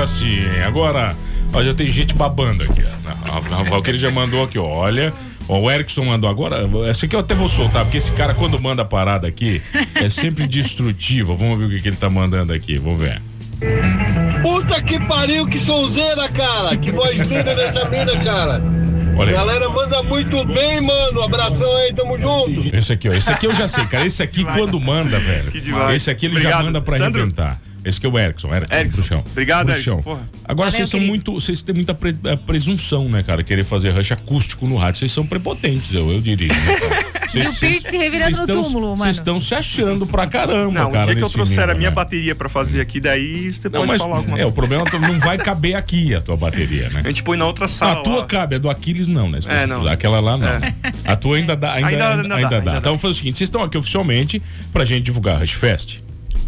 Agora 0.03 0.07
sim. 0.07 0.39
Agora, 0.65 1.15
ó, 1.53 1.63
já 1.63 1.73
tem 1.73 1.87
gente 1.87 2.13
babando 2.13 2.63
aqui. 2.63 2.83
A, 3.05 3.37
a 3.37 3.63
Valkyrie 3.63 3.97
já 3.97 4.11
mandou 4.11 4.43
aqui, 4.43 4.59
ó. 4.59 4.65
Olha. 4.65 5.13
Ó, 5.47 5.59
o 5.59 5.71
Erickson 5.71 6.03
mandou 6.05 6.29
agora. 6.29 6.57
Essa 6.89 7.05
aqui 7.05 7.15
eu 7.15 7.19
até 7.19 7.33
vou 7.33 7.47
soltar, 7.47 7.83
porque 7.83 7.97
esse 7.97 8.11
cara, 8.11 8.33
quando 8.33 8.59
manda 8.61 8.81
a 8.81 8.85
parada 8.85 9.27
aqui, 9.27 9.61
é 9.95 10.09
sempre 10.09 10.47
destrutivo. 10.47 11.35
Vamos 11.35 11.59
ver 11.59 11.65
o 11.65 11.69
que, 11.69 11.81
que 11.81 11.87
ele 11.89 11.95
tá 11.95 12.09
mandando 12.09 12.53
aqui. 12.53 12.77
Vamos 12.77 12.99
ver. 12.99 13.21
Puta 14.41 14.81
que 14.81 14.99
pariu, 15.05 15.47
que 15.47 15.57
sonzeira, 15.59 16.27
cara! 16.29 16.75
Que 16.75 16.91
voz 16.91 17.17
linda 17.17 17.55
dessa 17.55 17.87
mina, 17.87 18.17
cara! 18.23 18.61
Olha 19.15 19.29
aí. 19.29 19.33
Galera 19.33 19.69
manda 19.69 20.03
muito 20.03 20.43
bem, 20.45 20.81
mano! 20.81 21.21
Abração 21.21 21.73
aí, 21.77 21.93
tamo 21.93 22.19
junto! 22.19 22.75
Esse 22.75 22.91
aqui, 22.93 23.07
ó. 23.07 23.13
Esse 23.13 23.31
aqui 23.31 23.47
eu 23.47 23.53
já 23.53 23.67
sei, 23.67 23.85
cara. 23.85 24.05
Esse 24.05 24.21
aqui, 24.21 24.43
quando 24.57 24.79
manda, 24.81 25.17
velho. 25.19 25.51
Que. 25.51 25.61
Esse 25.95 26.09
aqui 26.11 26.25
ele 26.25 26.35
já 26.35 26.49
Obrigado. 26.49 26.65
manda 26.65 26.81
pra 26.81 26.97
Sandro? 26.97 27.21
arrebentar. 27.21 27.59
Esse 27.85 27.97
aqui 27.97 28.07
é 28.07 28.09
o 28.09 28.17
Erickson, 28.17 28.53
Erickson, 28.53 28.75
Erickson. 28.79 29.03
chão. 29.03 29.25
Obrigado, 29.31 29.69
Erickson, 29.69 29.91
chão. 29.91 30.01
porra. 30.03 30.21
Agora 30.45 30.69
Valeu, 30.69 30.71
vocês 30.71 30.89
são 30.89 30.99
querido. 30.99 31.11
muito. 31.11 31.33
Vocês 31.33 31.61
têm 31.61 31.75
muita 31.75 31.93
pre- 31.93 32.15
eh, 32.23 32.35
presunção, 32.37 33.09
né, 33.09 33.23
cara? 33.23 33.43
Querer 33.43 33.63
fazer 33.63 33.91
rush 33.91 34.11
acústico 34.11 34.67
no 34.67 34.77
rádio. 34.77 34.99
Vocês 34.99 35.11
são 35.11 35.25
prepotentes, 35.25 35.93
eu, 35.93 36.11
eu 36.11 36.21
diria. 36.21 36.47
né? 36.53 37.03
E 37.33 37.41
o 37.41 37.51
Pirte 37.55 37.89
se 37.89 37.97
revirando 37.97 38.41
no 38.41 38.45
túmulo, 38.45 38.81
mano. 38.89 38.97
Vocês 38.97 39.15
estão 39.15 39.39
se 39.39 39.55
achando 39.55 40.05
pra 40.05 40.27
caramba, 40.27 40.81
Não, 40.81 40.89
o 40.89 40.91
cara. 40.91 41.05
dia 41.07 41.15
que 41.15 41.23
eu 41.23 41.29
trouxer 41.29 41.67
a 41.67 41.73
minha 41.73 41.89
né? 41.89 41.95
bateria 41.95 42.35
pra 42.35 42.47
fazer 42.47 42.79
aqui, 42.79 42.99
daí 42.99 43.51
você 43.51 43.69
Não, 43.69 43.79
pode 43.79 43.87
mas 43.87 43.97
falar 44.03 44.17
alguma 44.17 44.37
é, 44.37 44.41
o 44.41 44.51
coisa. 44.51 44.55
problema 44.55 44.83
é 44.83 44.89
que 44.91 44.99
não 44.99 45.19
vai 45.19 45.39
caber 45.39 45.73
aqui 45.73 46.13
a 46.13 46.21
tua 46.21 46.37
bateria, 46.37 46.89
né? 46.89 47.01
A 47.03 47.07
gente 47.07 47.23
põe 47.23 47.35
na 47.35 47.47
outra 47.47 47.67
sala. 47.67 48.01
a 48.01 48.03
tua 48.03 48.19
lá. 48.19 48.25
cabe, 48.27 48.53
a 48.53 48.59
do 48.59 48.69
Aquiles 48.69 49.07
não, 49.07 49.27
né? 49.31 49.39
É, 49.47 49.65
não. 49.65 49.87
Aquela 49.87 50.19
lá 50.19 50.37
não. 50.37 50.47
É. 50.47 50.75
A 51.05 51.15
tua 51.15 51.37
ainda 51.37 51.55
dá, 51.55 51.73
ainda, 51.73 51.87
Ainda- 51.87 52.03
ainda, 52.11 52.21
ainda 52.21 52.27
dá, 52.29 52.35
ainda 52.35 52.49
dá. 52.49 52.55
ainda 52.57 52.71
dá. 52.73 52.77
Então 52.77 52.91
vamos 52.91 53.01
fazer 53.01 53.11
o 53.11 53.17
seguinte: 53.17 53.39
vocês 53.39 53.47
estão 53.47 53.63
aqui 53.63 53.79
oficialmente 53.79 54.39
pra 54.71 54.85
gente 54.85 55.03
divulgar 55.05 55.37
a 55.37 55.39
Rush 55.39 55.53
Fest. 55.53 56.02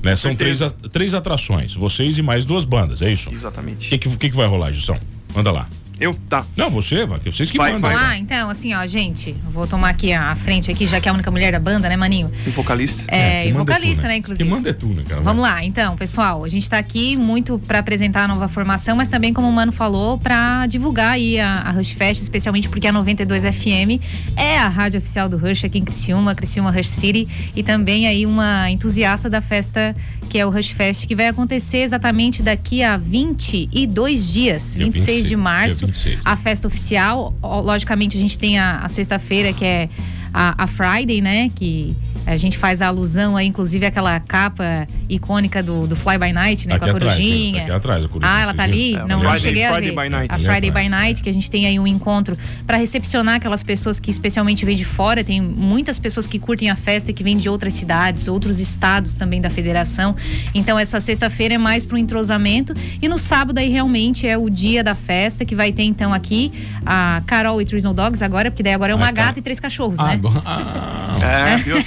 Né? 0.05 0.15
São 0.15 0.35
três, 0.35 0.59
três 0.91 1.15
atrações, 1.15 1.73
vocês 1.73 2.19
e 2.19 2.21
mais 2.21 2.45
duas 2.45 2.63
bandas, 2.63 3.01
é 3.01 3.11
isso? 3.11 3.31
O 3.31 3.33
Exatamente. 3.33 3.89
que, 3.89 3.97
que, 3.97 4.09
que 4.17 4.29
que 4.29 4.35
vai 4.35 4.45
rolar, 4.45 4.71
Gilson? 4.71 4.99
Manda 5.33 5.51
lá. 5.51 5.67
Eu, 5.99 6.13
tá. 6.29 6.45
Não, 6.57 6.69
você, 6.69 7.05
vai, 7.05 7.19
que 7.19 7.31
vocês 7.31 7.49
que 7.49 7.57
Vai, 7.57 7.73
mandam. 7.73 7.91
vai. 7.91 8.05
Ah, 8.05 8.17
então, 8.17 8.49
assim, 8.49 8.73
ó, 8.73 8.85
gente, 8.85 9.33
vou 9.49 9.65
tomar 9.65 9.89
aqui 9.89 10.11
a 10.11 10.35
frente 10.35 10.69
aqui, 10.69 10.85
já 10.85 10.99
que 10.99 11.07
é 11.07 11.11
a 11.11 11.13
única 11.13 11.31
mulher 11.31 11.51
da 11.51 11.59
banda, 11.59 11.87
né, 11.87 11.95
Maninho? 11.95 12.31
Um 12.45 12.51
vocalista. 12.51 13.03
É, 13.07 13.43
quem 13.43 13.47
e 13.47 13.49
é 13.49 13.51
tu, 13.53 13.57
vocalista, 13.57 14.01
né, 14.03 14.17
inclusive. 14.17 14.43
Quem 14.43 14.57
manda 14.57 14.69
é 14.69 14.73
tu, 14.73 14.87
né, 14.87 15.03
cara? 15.07 15.21
Vamos 15.21 15.41
lá, 15.41 15.63
então, 15.63 15.95
pessoal, 15.95 16.43
a 16.43 16.49
gente 16.49 16.69
tá 16.69 16.77
aqui 16.77 17.15
muito 17.15 17.57
para 17.59 17.79
apresentar 17.79 18.23
a 18.23 18.27
nova 18.27 18.47
formação, 18.47 18.95
mas 18.95 19.09
também, 19.09 19.33
como 19.33 19.47
o 19.47 19.51
Mano 19.51 19.71
falou, 19.71 20.17
para 20.17 20.65
divulgar 20.67 21.13
aí 21.13 21.39
a, 21.39 21.59
a 21.61 21.71
Rush 21.71 21.91
Fest, 21.91 22.21
especialmente 22.21 22.67
porque 22.67 22.87
a 22.87 22.91
92 22.91 23.43
FM 23.43 24.01
é 24.35 24.57
a 24.57 24.67
rádio 24.67 24.97
oficial 24.99 25.29
do 25.29 25.37
Rush 25.37 25.65
aqui 25.65 25.79
em 25.79 25.85
Criciúma, 25.85 26.35
Criciúma 26.35 26.71
Rush 26.71 26.87
City, 26.89 27.27
e 27.55 27.63
também 27.63 28.07
aí 28.07 28.25
uma 28.25 28.69
entusiasta 28.69 29.29
da 29.29 29.41
festa 29.41 29.95
que 30.35 30.39
é 30.39 30.45
o 30.45 30.49
Rush 30.49 30.71
Fest, 30.71 31.07
que 31.07 31.15
vai 31.15 31.27
acontecer 31.27 31.77
exatamente 31.77 32.43
daqui 32.43 32.83
a 32.83 32.97
22 32.97 34.33
dias, 34.33 34.73
Dia 34.73 34.83
26 34.83 35.05
de 35.05 35.29
26, 35.29 35.31
março, 35.39 35.77
dia 35.77 35.87
26. 35.87 36.19
a 36.25 36.35
festa 36.35 36.67
oficial. 36.67 37.33
Logicamente, 37.41 38.17
a 38.17 38.19
gente 38.19 38.37
tem 38.37 38.59
a, 38.59 38.79
a 38.79 38.89
sexta-feira, 38.89 39.53
que 39.53 39.63
é 39.63 39.87
a, 40.33 40.65
a 40.65 40.67
Friday, 40.67 41.21
né? 41.21 41.49
Que 41.55 41.95
a 42.25 42.37
gente 42.37 42.57
faz 42.57 42.81
a 42.81 42.87
alusão 42.87 43.35
aí, 43.37 43.47
inclusive, 43.47 43.85
àquela 43.85 44.19
capa 44.19 44.87
icônica 45.09 45.61
do, 45.61 45.87
do 45.87 45.95
Fly 45.95 46.17
By 46.17 46.33
Night, 46.33 46.67
né? 46.67 46.75
Aqui 46.75 46.85
com 46.85 46.91
a 46.91 46.93
atrás, 46.95 47.13
corujinha. 47.15 47.57
tá 47.57 47.61
aqui 47.63 47.71
atrás 47.71 48.05
a 48.05 48.07
corujinha, 48.07 48.35
Ah, 48.37 48.41
ela 48.41 48.53
tá 48.53 48.63
ali? 48.63 48.93
não, 48.93 49.01
É, 49.01 49.07
não 49.07 49.19
Friday- 49.21 49.39
cheguei 49.39 49.65
a 49.65 49.71
Friday 49.73 49.91
ver. 49.95 50.03
by 50.03 50.09
Night. 50.09 50.33
A 50.33 50.37
Friday 50.37 50.71
by. 50.71 50.89
Night, 50.89 51.21
que 51.23 51.29
a 51.29 51.33
gente 51.33 51.49
tem 51.51 51.65
aí 51.67 51.79
um 51.79 51.85
encontro 51.87 52.37
para 52.65 52.77
recepcionar 52.77 53.35
aquelas 53.35 53.61
pessoas 53.63 53.99
que 53.99 54.09
especialmente 54.09 54.65
vêm 54.65 54.75
de 54.75 54.85
fora. 54.85 55.23
Tem 55.23 55.41
muitas 55.41 55.99
pessoas 55.99 56.25
que 56.27 56.39
curtem 56.39 56.69
a 56.69 56.75
festa 56.75 57.11
e 57.11 57.13
que 57.13 57.23
vêm 57.23 57.37
de 57.37 57.47
outras 57.49 57.73
cidades, 57.73 58.27
outros 58.27 58.59
estados 58.59 59.15
também 59.15 59.39
da 59.41 59.49
federação. 59.49 60.15
Então, 60.53 60.77
essa 60.79 60.99
sexta-feira 60.99 61.55
é 61.55 61.57
mais 61.57 61.85
pro 61.85 61.97
entrosamento. 61.97 62.73
E 63.01 63.07
no 63.07 63.17
sábado 63.19 63.57
aí 63.59 63.69
realmente 63.69 64.27
é 64.27 64.37
o 64.37 64.49
dia 64.49 64.83
da 64.83 64.95
festa, 64.95 65.45
que 65.45 65.53
vai 65.55 65.71
ter 65.71 65.83
então 65.83 66.13
aqui 66.13 66.51
a 66.85 67.21
Carol 67.27 67.61
e 67.61 67.65
Three 67.65 67.77
Snow 67.79 67.93
Dogs 67.93 68.23
agora, 68.23 68.49
porque 68.49 68.63
daí 68.63 68.73
agora 68.73 68.91
é 68.93 68.95
uma 68.95 69.05
Ah, 69.09 69.13
tá. 69.13 69.25
gata 69.25 69.39
e 69.39 69.41
três 69.41 69.59
cachorros, 69.59 69.99
Ah, 69.99 70.15
né? 70.15 70.21
ah, 70.45 71.51
É, 71.53 71.57
viu 71.57 71.77
a 71.77 71.81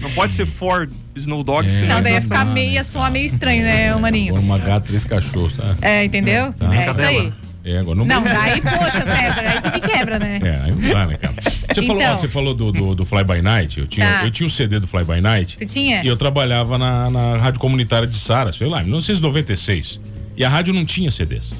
Não 0.00 0.10
pode 0.12 0.32
ser 0.32 0.46
Ford 0.46 0.90
Snow 1.16 1.42
Dogs, 1.42 1.76
É. 1.84 1.86
Não, 1.86 2.02
daí 2.02 2.14
ia 2.14 2.20
ficar 2.20 2.44
dá, 2.44 2.52
meio, 2.52 2.74
né, 2.74 2.82
soar 2.82 3.10
meio 3.10 3.26
estranho, 3.26 3.62
né, 3.62 3.94
Maninho? 3.96 4.28
agora 4.36 4.44
uma 4.44 4.58
gata, 4.58 4.86
três 4.86 5.04
cachorros, 5.04 5.54
tá? 5.56 5.76
É, 5.82 6.04
entendeu? 6.04 6.52
Tá. 6.52 6.74
É 6.74 6.90
isso 6.90 7.00
aí. 7.00 7.32
É, 7.64 7.78
agora 7.78 7.96
não 7.98 8.04
Não, 8.06 8.22
daí, 8.24 8.60
poxa, 8.62 9.02
César, 9.04 9.40
aí 9.44 9.60
tu 9.60 9.72
me 9.72 9.80
quebra, 9.80 10.18
né? 10.18 10.40
É, 10.42 10.60
aí 10.64 10.70
não 10.72 10.90
dá, 10.90 11.06
né, 11.06 11.16
cara? 11.18 11.34
Você 11.42 11.82
falou, 11.82 12.00
Então. 12.00 12.12
ó, 12.12 12.16
você 12.16 12.28
falou 12.28 12.54
do, 12.54 12.72
do, 12.72 12.94
do 12.94 13.04
Fly 13.04 13.24
By 13.24 13.42
Night. 13.42 13.78
Eu 13.80 13.86
tinha, 13.86 14.06
Tá. 14.06 14.24
eu 14.24 14.30
tinha 14.30 14.46
um 14.46 14.50
CD 14.50 14.78
do 14.78 14.86
Fly 14.86 15.04
By 15.04 15.20
Night. 15.20 15.58
Tu 15.58 15.66
tinha? 15.66 16.02
E 16.02 16.06
eu 16.06 16.16
trabalhava 16.16 16.78
na, 16.78 17.10
na 17.10 17.36
rádio 17.36 17.60
comunitária 17.60 18.06
de 18.08 18.14
Sara, 18.16 18.52
sei 18.52 18.68
lá, 18.68 18.78
em 18.80 18.84
1996. 18.84 20.00
E 20.36 20.44
a 20.44 20.48
rádio 20.48 20.72
não 20.72 20.84
tinha 20.84 21.10
CDs. 21.10 21.52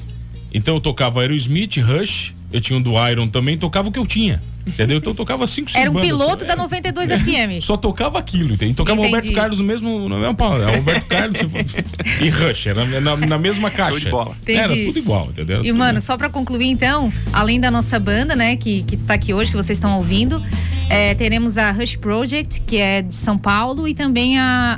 Então 0.51 0.73
eu 0.75 0.81
tocava 0.81 1.21
Aerosmith, 1.21 1.77
Rush, 1.77 2.33
eu 2.51 2.61
tinha 2.61 2.77
um 2.77 2.81
do 2.81 2.91
Iron 3.09 3.27
também, 3.27 3.57
tocava 3.57 3.89
o 3.89 3.91
que 3.91 3.99
eu 3.99 4.05
tinha. 4.05 4.41
Entendeu? 4.67 4.97
Então 4.97 5.13
eu 5.13 5.15
tocava 5.17 5.47
cinco, 5.47 5.71
seis 5.71 5.81
Era 5.81 5.89
um 5.89 5.93
bandas 5.95 6.09
piloto 6.09 6.41
só. 6.41 6.47
da 6.47 6.53
É. 6.53 6.55
92 6.55 7.09
FM. 7.09 7.61
Só 7.63 7.75
tocava 7.75 8.19
aquilo, 8.19 8.49
entendeu? 8.53 8.69
E 8.69 8.73
tocava 8.75 8.99
Entendi. 8.99 9.15
Roberto 9.15 9.33
Carlos 9.33 9.57
no 9.57 9.65
mesmo, 9.65 10.07
no 10.07 10.19
mesmo 10.19 10.35
pau. 10.35 10.61
Era 10.61 10.75
Roberto 10.75 11.05
Carlos 11.07 11.39
e 12.21 12.29
Rush, 12.29 12.67
era 12.67 12.85
na, 13.01 13.15
na 13.17 13.37
mesma 13.39 13.71
caixa. 13.71 14.11
bola. 14.11 14.35
Era 14.45 14.67
tudo 14.85 14.99
igual, 14.99 15.29
entendeu? 15.29 15.61
E, 15.63 15.67
Tudo- 15.69 15.77
mano, 15.77 15.99
só 15.99 16.15
pra 16.17 16.29
concluir, 16.29 16.67
então, 16.67 17.11
além 17.33 17.59
da 17.59 17.71
nossa 17.71 17.99
banda, 17.99 18.35
né, 18.35 18.57
que, 18.57 18.83
que 18.83 18.93
está 18.93 19.15
aqui 19.15 19.33
hoje, 19.33 19.49
que 19.49 19.57
vocês 19.57 19.77
estão 19.77 19.95
ouvindo, 19.97 20.39
é, 20.91 21.15
teremos 21.15 21.57
a 21.57 21.71
Rush 21.71 21.95
Project, 21.95 22.61
que 22.61 22.77
é 22.77 23.01
de 23.01 23.15
São 23.15 23.39
Paulo, 23.39 23.87
e 23.87 23.95
também 23.95 24.37
a, 24.37 24.77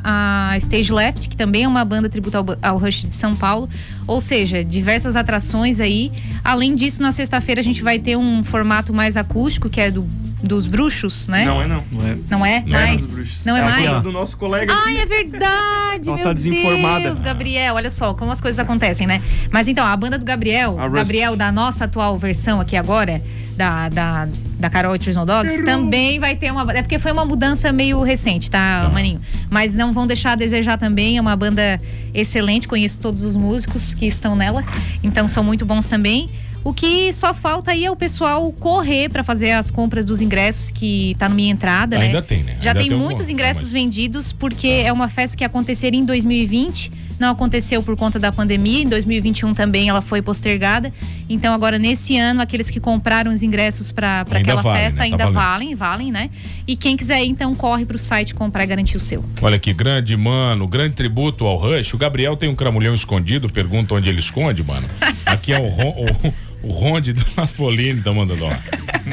a 0.53 0.57
Stage 0.59 0.93
Left, 0.93 1.27
que 1.27 1.35
também 1.35 1.63
é 1.63 1.67
uma 1.67 1.83
banda 1.83 2.07
tributo 2.07 2.37
ao, 2.37 2.45
ao 2.61 2.77
Rush 2.77 3.01
de 3.01 3.11
São 3.13 3.35
Paulo. 3.35 3.67
Ou 4.07 4.19
seja, 4.21 4.63
diversas 4.63 5.15
atrações 5.15 5.79
aí. 5.79 6.11
Além 6.43 6.75
disso, 6.75 7.01
na 7.01 7.11
sexta-feira 7.11 7.61
a 7.62 7.63
gente 7.63 7.82
vai 7.84 8.00
ter 8.00 8.18
um 8.18 8.44
formato 8.44 8.94
mais 8.94 9.15
acústico, 9.15 9.70
que 9.70 9.80
é 9.80 9.91
do, 9.91 10.01
dos 10.44 10.65
bruxos, 10.65 11.27
né? 11.27 11.46
Não 11.46 11.62
é 11.62 11.68
não. 11.68 11.84
Não 11.91 12.06
é? 12.06 12.15
Não 12.27 12.46
é? 12.46 12.63
Não 12.65 13.56
é 13.56 13.62
mais? 13.62 13.86
é, 13.86 13.98
É 13.98 14.01
do 14.01 14.12
nosso 14.12 14.36
colega. 14.36 14.74
Ai, 14.75 14.98
é 14.98 15.06
verdade, 15.06 16.08
Ela 16.08 16.18
meu 16.18 16.25
tá 16.25 16.34
desinformada. 16.34 17.03
Deus, 17.06 17.22
Gabriel. 17.22 17.75
Olha 17.75 17.89
só 17.89 18.13
como 18.13 18.32
as 18.32 18.41
coisas 18.41 18.60
acontecem, 18.60 19.06
né? 19.06 19.22
Mas 19.51 19.68
então, 19.68 19.86
a 19.86 19.96
banda 19.96 20.18
do 20.18 20.25
Gabriel. 20.25 20.75
Gabriel 20.75 21.36
da 21.36 21.51
nossa 21.51 21.86
atual 21.86 22.18
versão 22.18 22.60
aqui 22.60 22.75
agora, 22.75 23.22
da, 23.56 23.89
da, 23.89 24.27
da 24.60 24.70
Carol 24.70 24.96
e 24.96 25.00
Trees 25.00 25.15
Dogs, 25.15 25.63
também 25.63 26.20
vai 26.20 26.36
ter 26.36 26.51
uma... 26.51 26.72
É 26.74 26.82
porque 26.82 26.98
foi 26.98 27.12
uma 27.12 27.25
mudança 27.25 27.72
meio 27.72 28.01
recente, 28.01 28.50
tá, 28.50 28.89
maninho? 28.91 29.22
Mas 29.51 29.75
não 29.75 29.94
vão 29.94 30.08
deixar 30.08 30.32
a 30.32 30.36
desejar 30.36 30.77
também, 30.80 31.18
é 31.18 31.22
uma 31.22 31.36
banda 31.36 31.80
excelente, 32.13 32.68
conheço 32.68 33.00
todos 33.00 33.24
os 33.24 33.36
músicos 33.36 33.94
que 33.94 34.08
estão 34.08 34.36
nela, 34.36 34.63
então 35.03 35.27
são 35.27 35.44
muito 35.44 35.65
bons 35.65 35.86
também. 35.86 36.27
O 36.63 36.74
que 36.74 37.12
só 37.12 37.34
falta 37.34 37.72
aí 37.72 37.86
é 37.86 37.89
o 37.91 37.96
pessoal 37.96 38.51
correr 38.51 39.10
pra 39.10 39.24
fazer 39.24 39.51
as 39.51 39.72
compras 39.72 40.06
dos 40.06 40.22
ingressos 40.22 40.70
que 40.70 41.15
tá 41.18 41.27
no 41.27 41.34
minha 41.34 41.51
entrada, 41.51 41.98
né? 41.98 42.06
Ainda 42.06 42.22
tem, 42.22 42.44
né? 42.44 42.58
Já 42.62 42.70
Ainda 42.72 42.82
tem 42.82 42.89
tem 42.89 42.98
muitos 43.00 43.30
Ah, 43.30 43.32
ingressos 43.32 43.63
mas- 43.63 43.72
vendidos 43.72 44.32
porque 44.32 44.68
é 44.68 44.94
uma 44.94 45.10
festa 45.10 45.36
que 45.36 45.44
aconteceria 45.44 46.00
em 46.00 46.06
2020, 46.06 46.91
não 47.20 47.32
aconteceu 47.32 47.82
por 47.82 47.96
conta 47.96 48.20
da 48.20 48.32
pandemia. 48.32 48.84
Em 48.84 48.88
2021 48.88 49.53
também 49.56 49.89
ela 49.89 50.01
foi 50.03 50.22
postergada. 50.22 50.91
Então 51.27 51.51
agora 51.53 51.80
nesse 51.80 52.15
ano 52.18 52.41
aqueles 52.41 52.70
que 52.70 52.80
compraram 52.80 53.32
os 53.34 53.41
ingressos 53.41 53.91
para 53.91 54.22
aquela 54.22 54.62
vale, 54.62 54.80
festa 54.80 55.00
né? 55.00 55.10
Tá 55.10 55.12
ainda 55.13 55.18
valendo. 55.18 55.34
valem, 55.34 55.75
valem, 55.75 56.12
né? 56.12 56.30
E 56.68 56.75
quem 56.75 56.96
quiser 56.96 57.24
então 57.24 57.56
corre 57.56 57.86
pro 57.86 57.98
site 57.98 58.36
comprar 58.36 58.63
e 58.63 58.68
garantir 58.68 58.98
o 58.98 59.00
seu. 59.00 59.25
Olha 59.41 59.58
que 59.58 59.74
grande, 59.74 60.15
mano. 60.15 60.68
Grande 60.68 60.94
tributo 60.94 61.46
ao 61.48 61.58
Rush. 61.58 61.94
O 61.94 61.98
Gabriel 61.98 62.38
tem 62.38 62.50
um 62.50 62.56
cramulhão 62.56 62.94
escondido. 62.94 63.50
Pergunta 63.50 63.96
onde 63.96 64.10
ele 64.10 64.20
esconde, 64.20 64.63
mano. 64.63 64.88
Aqui 65.25 65.53
é 65.53 65.60
o, 65.60 65.68
ron, 65.68 65.89
o, 66.24 66.34
o 66.63 66.72
Ronde 66.72 67.13
do 67.13 67.25
Naspolini, 67.38 68.01
tá 68.01 68.12
mandando, 68.13 68.46
ó. 68.46 68.53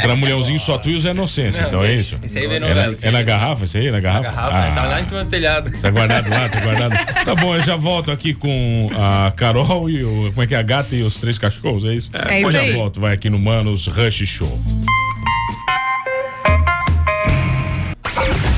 Cramulhãozinho 0.02 0.59
só 0.59 0.76
tu 0.78 0.90
e 0.90 0.95
o 0.97 1.00
Zé 1.00 1.11
Inocêncio, 1.11 1.61
Não, 1.62 1.69
então 1.69 1.83
é 1.85 1.95
isso? 1.95 2.19
Esse 2.23 2.38
aí 2.38 2.47
vem 2.47 2.57
é, 2.57 2.61
novela, 2.61 2.87
na, 2.93 3.09
é 3.09 3.11
na 3.11 3.23
garrafa, 3.23 3.64
esse 3.64 3.78
aí? 3.78 3.90
Na 3.90 4.00
garrafa? 4.00 4.31
Garrafa, 4.31 4.57
Ah, 4.57 4.73
tá 4.75 4.83
lá 4.87 5.00
em 5.00 5.05
cima 5.05 5.25
do 5.25 5.31
telhado. 5.31 5.71
Tá 5.81 5.90
guardado 5.90 6.28
lá, 6.31 6.49
tá 6.49 6.61
guardado. 6.61 7.25
Tá 7.25 7.35
bom, 7.35 7.55
eu 7.55 7.61
já 7.62 7.75
volto 7.76 8.11
aqui 8.12 8.35
com 8.35 8.90
a 8.95 9.33
Carol 9.35 9.88
e 9.88 10.05
o. 10.05 10.28
Como 10.31 10.43
é 10.43 10.47
que 10.47 10.55
é? 10.55 10.59
A 10.59 10.62
gata 10.62 10.95
e 10.95 11.02
os 11.02 11.17
três 11.19 11.38
cachorros, 11.38 11.85
é 11.85 11.95
isso? 11.95 12.11
É 12.12 12.37
eu 12.43 12.43
isso 12.43 12.52
já 12.52 12.61
aí. 12.61 12.73
volto, 12.75 13.00
vai 13.00 13.14
aqui 13.14 13.31
no 13.31 13.38
Manos 13.38 13.87
Rush 13.87 14.26
Show. 14.26 14.59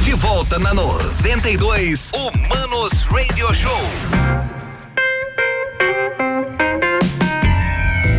De 0.04 0.12
volta 0.14 0.58
na 0.58 0.74
92, 0.74 2.12
Humanos 2.14 3.04
Radio 3.06 3.54
Show. 3.54 3.80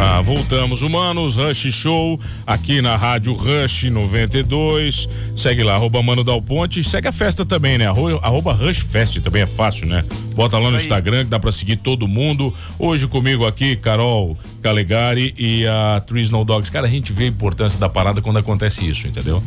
Ah, 0.04 0.20
voltamos, 0.20 0.82
humanos, 0.82 1.36
Rush 1.36 1.72
Show, 1.72 2.20
aqui 2.48 2.82
na 2.82 2.96
Rádio 2.96 3.34
Rush 3.36 3.84
92. 3.84 5.08
Segue 5.38 5.62
lá, 5.62 5.76
arroba 5.76 6.02
Mano 6.02 6.24
Dal 6.24 6.42
Ponte. 6.42 6.84
Segue 6.84 7.08
a 7.08 7.12
festa 7.12 7.46
também, 7.46 7.78
né? 7.78 7.86
Arro- 7.88 8.18
Arroba 8.24 8.52
Rush 8.52 8.80
Fest 8.80 9.22
também 9.22 9.44
é 9.44 9.48
fácil, 9.48 9.86
né? 9.88 10.04
Bota 10.34 10.58
lá 10.58 10.72
no. 10.72 10.78
Instagram 10.78 11.26
que 11.26 11.30
dá 11.30 11.40
pra 11.40 11.52
seguir 11.52 11.76
todo 11.78 12.08
mundo. 12.08 12.52
Hoje 12.80 13.08
comigo 13.08 13.46
aqui, 13.46 13.76
Carol 13.76 14.36
Calegari 14.64 15.36
e 15.38 15.68
a 15.68 16.02
Three 16.02 16.24
Snow 16.24 16.44
Dogs. 16.44 16.72
Cara, 16.72 16.88
a 16.88 16.90
gente 16.90 17.14
vê 17.14 17.26
a 17.26 17.28
importância 17.28 17.80
da 17.80 17.88
parada 17.88 18.22
quando 18.24 18.38
acontece 18.40 18.90
isso, 18.90 19.08
entendeu? 19.08 19.42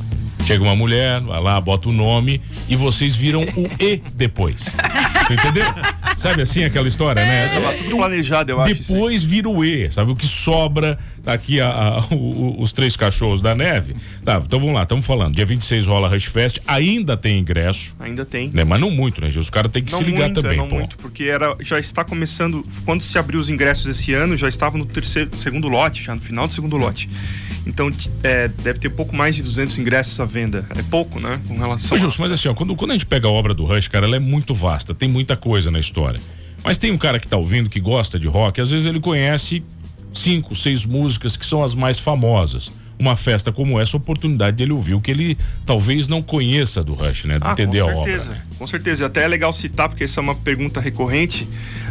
Chega 0.47 0.63
uma 0.63 0.77
mulher, 0.77 1.21
vai 1.21 1.41
lá, 1.43 1.61
bota 1.61 1.89
o 1.89 1.93
nome 1.93 2.41
e 2.69 2.77
vocês 2.77 3.17
viram 3.17 3.43
o 3.43 3.69
E 3.83 4.01
depois. 4.15 4.77
Entendeu? 5.31 5.65
Sabe 6.17 6.43
assim 6.43 6.65
aquela 6.65 6.89
história, 6.89 7.23
né? 7.25 7.49
Tava 7.49 7.75
tudo 7.77 7.97
planejado, 7.97 8.51
eu 8.53 8.61
acho. 8.61 8.75
Depois 8.75 9.23
vira 9.23 9.49
o 9.49 9.65
E, 9.65 9.91
sabe? 9.91 10.11
O 10.13 10.17
que 10.17 10.27
sobra, 10.27 10.99
tá 11.23 11.33
aqui 11.35 11.61
a- 11.61 11.69
a- 11.69 12.15
o- 12.15 12.63
os 12.63 12.73
três 12.73 12.97
cachorros 12.97 13.41
da 13.41 13.55
neve. 13.55 13.95
Tá, 14.25 14.41
então 14.45 14.59
vamos 14.59 14.75
lá, 14.75 14.85
estamos 14.85 15.05
falando. 15.05 15.35
Dia 15.35 15.45
26 15.45 15.87
rola 15.87 16.09
Rush 16.09 16.27
Fest, 16.27 16.59
ainda 16.67 17.17
tem 17.17 17.39
ingresso, 17.39 17.95
Ainda 18.01 18.25
tem. 18.25 18.49
né? 18.55 18.65
Mas 18.65 18.81
não 18.81 18.91
muito, 18.91 19.21
né, 19.21 19.31
Gil? 19.31 19.43
Os 19.43 19.51
caras 19.51 19.71
têm 19.73 19.83
que 19.83 19.93
Não 19.93 19.99
se 19.99 20.05
ligar 20.05 20.21
muito, 20.25 20.41
também, 20.41 20.59
é, 20.59 20.63
não 20.63 20.69
pô. 20.69 20.77
muito, 20.77 20.97
porque 20.99 21.25
era, 21.25 21.55
já 21.61 21.79
está 21.79 22.05
começando. 22.05 22.65
Quando 22.85 23.03
se 23.03 23.19
abriu 23.19 23.39
os 23.41 23.51
ingressos 23.51 23.87
esse 23.87 24.15
ano, 24.15 24.37
já 24.37 24.49
estava 24.49 24.79
no 24.79 24.87
terceiro, 24.87 25.37
segundo 25.37 25.69
lote, 25.69 26.03
já 26.05 26.15
no 26.15 26.21
final 26.21 26.47
do 26.47 26.55
segundo 26.55 26.77
lote. 26.77 27.09
Então 27.67 27.91
é, 28.23 28.49
deve 28.49 28.79
ter 28.79 28.91
pouco 28.91 29.15
mais 29.17 29.35
de 29.37 29.43
200 29.43 29.79
ingressos 29.79 30.19
à 30.21 30.25
venda. 30.25 30.65
É 30.77 30.83
pouco, 30.83 31.19
né? 31.19 31.41
Com 31.49 31.59
relação. 31.59 31.97
Ô, 31.97 31.99
Gilson, 31.99 32.23
mas 32.23 32.33
assim, 32.33 32.49
ó, 32.49 32.55
quando, 32.55 32.75
quando 32.77 32.91
a 32.91 32.95
gente 32.95 33.07
pega 33.07 33.27
a 33.27 33.31
obra 33.31 33.53
do 33.55 33.65
Rush, 33.65 33.89
cara, 33.89 34.07
ela 34.07 34.17
é 34.17 34.21
muito 34.21 34.55
vasta, 34.55 34.95
tem 34.95 35.09
muita 35.09 35.35
coisa 35.37 35.71
na 35.71 35.79
história. 35.81 36.04
Mas 36.65 36.79
tem 36.79 36.91
um 36.93 36.99
cara 36.99 37.19
que 37.19 37.29
tá 37.29 37.37
ouvindo, 37.37 37.69
que 37.69 37.81
gosta 37.81 38.19
de 38.19 38.27
rock, 38.27 38.61
às 38.61 38.71
vezes 38.71 38.87
ele 38.87 39.01
conhece 39.01 39.63
cinco, 40.13 40.55
seis 40.55 40.87
músicas 40.87 41.37
que 41.37 41.45
são 41.45 41.63
as 41.63 41.75
mais 41.75 41.99
famosas. 41.99 42.71
uma 42.97 43.17
festa 43.17 43.51
como 43.51 43.79
essa, 43.81 43.97
a 43.97 43.99
oportunidade 43.99 44.57
dele 44.57 44.71
ouvir 44.71 44.95
o 44.95 45.01
que 45.01 45.11
ele 45.11 45.37
talvez 45.67 46.07
não 46.07 46.23
conheça 46.23 46.81
do 46.83 46.95
Rush, 46.95 47.25
né? 47.25 47.41
De 47.41 47.45
Ah, 47.45 47.51
entender 47.53 47.83
com 47.83 47.89
a 47.91 47.93
obra. 47.93 48.05
certeza, 48.13 48.31
né? 48.31 48.43
com 48.57 48.67
certeza. 48.69 49.05
E 49.05 49.07
Até 49.07 49.25
é 49.25 49.29
legal 49.29 49.53
citar, 49.53 49.89
porque 49.89 50.05
essa 50.05 50.21
é 50.21 50.23
uma 50.23 50.35
pergunta 50.37 50.81
recorrente. 50.81 51.47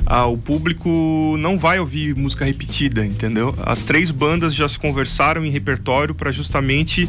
Ah, 0.06 0.26
o 0.28 0.38
público 0.38 1.36
não 1.40 1.60
vai 1.60 1.78
ouvir 1.78 2.16
música 2.16 2.46
repetida, 2.46 3.06
entendeu? 3.06 3.54
As 3.64 3.84
três 3.84 4.12
bandas 4.12 4.56
já 4.56 4.66
se 4.68 4.80
conversaram 4.80 5.44
em 5.46 5.50
repertório 5.50 6.16
para 6.16 6.32
justamente 6.32 7.08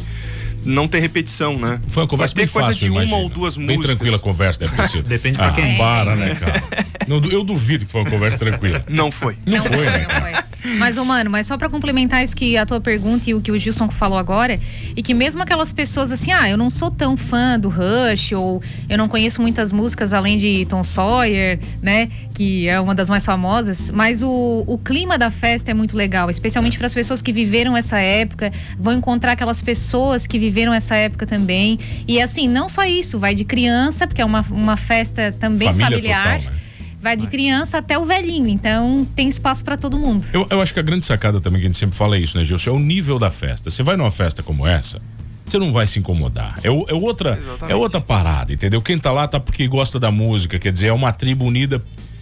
não 0.65 0.87
ter 0.89 0.99
repetição, 0.99 1.57
né? 1.57 1.79
Foi 1.87 2.03
uma 2.03 2.09
conversa 2.09 2.33
vai 2.35 2.43
bem 2.43 2.47
ter 2.47 2.51
coisa 2.51 2.67
fácil, 2.67 2.79
de 2.87 2.89
uma 2.91 3.01
imagino. 3.03 3.21
ou 3.23 3.29
duas 3.29 3.55
Bem 3.55 3.65
músicas. 3.67 3.85
tranquila 3.85 4.17
a 4.17 4.19
conversa 4.19 4.59
deve 4.59 4.75
ter 4.75 4.87
sido. 4.89 5.03
Depende 5.07 5.37
pra 5.37 5.47
ah, 5.47 5.51
quem. 5.53 5.77
Para, 5.77 6.15
né, 6.17 6.35
cara? 6.35 6.63
Não, 7.07 7.21
eu 7.31 7.43
duvido 7.43 7.85
que 7.85 7.91
foi 7.91 8.01
uma 8.01 8.09
conversa 8.09 8.37
tranquila. 8.37 8.83
Não 8.89 9.11
foi. 9.11 9.37
Não, 9.45 9.61
foi, 9.61 9.85
né? 9.85 10.07
não 10.07 10.21
foi. 10.21 10.45
Mas, 10.77 10.97
mano, 10.97 11.29
mas 11.29 11.45
só 11.45 11.57
pra 11.57 11.69
complementar 11.69 12.23
isso 12.23 12.35
que 12.35 12.57
a 12.57 12.65
tua 12.65 12.81
pergunta 12.81 13.29
e 13.29 13.33
o 13.33 13.41
que 13.41 13.51
o 13.51 13.57
Gilson 13.57 13.87
falou 13.87 14.17
agora, 14.17 14.59
e 14.95 15.03
que 15.03 15.13
mesmo 15.13 15.41
aquelas 15.41 15.71
pessoas 15.71 16.11
assim, 16.11 16.31
ah, 16.31 16.49
eu 16.49 16.57
não 16.57 16.69
sou 16.69 16.89
tão 16.89 17.15
fã 17.15 17.59
do 17.59 17.69
Rush, 17.69 18.31
ou 18.31 18.61
eu 18.89 18.97
não 18.97 19.07
conheço 19.07 19.41
muitas 19.41 19.71
músicas 19.71 20.13
além 20.13 20.37
de 20.37 20.65
Tom 20.65 20.83
Sawyer, 20.83 21.59
né, 21.81 22.09
que 22.33 22.67
é 22.67 22.79
uma 22.79 22.95
das 22.95 23.09
mais 23.09 23.25
famosas, 23.25 23.91
mas 23.91 24.21
o, 24.21 24.63
o 24.65 24.77
clima 24.77 25.17
da 25.17 25.29
festa 25.29 25.71
é 25.71 25.73
muito 25.73 25.95
legal, 25.95 26.29
especialmente 26.29 26.77
para 26.77 26.87
as 26.87 26.93
pessoas 26.93 27.21
que 27.21 27.31
viveram 27.31 27.77
essa 27.77 27.99
época, 27.99 28.51
vão 28.77 28.93
encontrar 28.93 29.33
aquelas 29.33 29.61
pessoas 29.61 30.25
que 30.25 30.39
viveram 30.39 30.73
essa 30.73 30.95
época 30.95 31.25
também. 31.27 31.79
E 32.07 32.19
assim, 32.21 32.47
não 32.47 32.67
só 32.67 32.83
isso, 32.83 33.19
vai 33.19 33.35
de 33.35 33.45
criança, 33.45 34.07
porque 34.07 34.21
é 34.21 34.25
uma, 34.25 34.41
uma 34.49 34.77
festa 34.77 35.33
também 35.39 35.67
Família 35.67 35.89
familiar. 35.89 36.37
total, 36.39 36.53
né? 36.53 36.64
Vai 37.05 37.15
de 37.15 37.27
criança 37.27 37.77
até 37.77 37.99
o 37.99 38.03
velhinho, 38.03 38.47
então 38.47 39.07
tem 39.15 39.27
espaço 39.29 39.63
para 39.63 39.77
todo 39.77 39.95
mundo. 39.99 40.25
Eu, 40.33 40.47
eu 40.49 40.59
acho 40.59 40.73
que 40.73 40.79
a 40.79 40.83
grande 40.83 41.05
sacada 41.05 41.39
também 41.39 41.61
que 41.61 41.67
a 41.67 41.69
gente 41.69 41.77
sempre 41.77 41.95
fala 41.95 42.15
é 42.15 42.19
isso, 42.19 42.35
né, 42.35 42.43
Gilson? 42.43 42.71
É 42.71 42.73
o 42.73 42.79
nível 42.79 43.19
da 43.19 43.29
festa. 43.29 43.69
Você 43.69 43.83
vai 43.83 43.95
numa 43.95 44.09
festa 44.09 44.41
como 44.41 44.65
essa, 44.65 44.99
você 45.45 45.59
não 45.59 45.71
vai 45.71 45.85
se 45.85 45.99
incomodar. 45.99 46.59
É, 46.63 46.71
o- 46.71 46.83
é 46.89 46.95
outra, 46.95 47.37
Exatamente. 47.39 47.71
é 47.71 47.75
outra 47.75 48.01
parada, 48.01 48.51
entendeu? 48.51 48.81
Quem 48.81 48.97
tá 48.97 49.11
lá 49.11 49.27
tá 49.27 49.39
porque 49.39 49.67
gosta 49.67 49.99
da 49.99 50.09
música, 50.09 50.57
quer 50.57 50.71
dizer, 50.71 50.87
é 50.87 50.93
uma 50.93 51.13
tribo 51.13 51.45
unida 51.45 51.79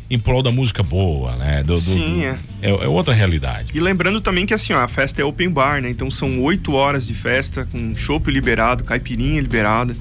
em 0.09 0.19
prol 0.19 0.43
da 0.43 0.51
música 0.51 0.83
boa, 0.83 1.37
né? 1.37 1.63
Do- 1.63 1.75
do- 1.75 1.79
Sim, 1.79 2.17
do- 2.19 2.23
é. 2.25 2.37
é. 2.61 2.69
é 2.69 2.87
outra 2.89 3.13
realidade. 3.13 3.67
E 3.73 3.79
lembrando 3.79 4.19
também 4.19 4.45
que 4.45 4.53
assim, 4.53 4.73
ó, 4.73 4.79
a 4.81 4.87
festa 4.89 5.21
é 5.21 5.23
open 5.23 5.49
bar, 5.49 5.81
né? 5.81 5.89
Então 5.89 6.11
são 6.11 6.41
oito 6.41 6.73
horas 6.73 7.07
de 7.07 7.13
festa, 7.13 7.65
com 7.71 7.95
chopp 7.95 8.29
liberado, 8.29 8.83
caipirinha 8.83 9.39
liberada. 9.39 9.95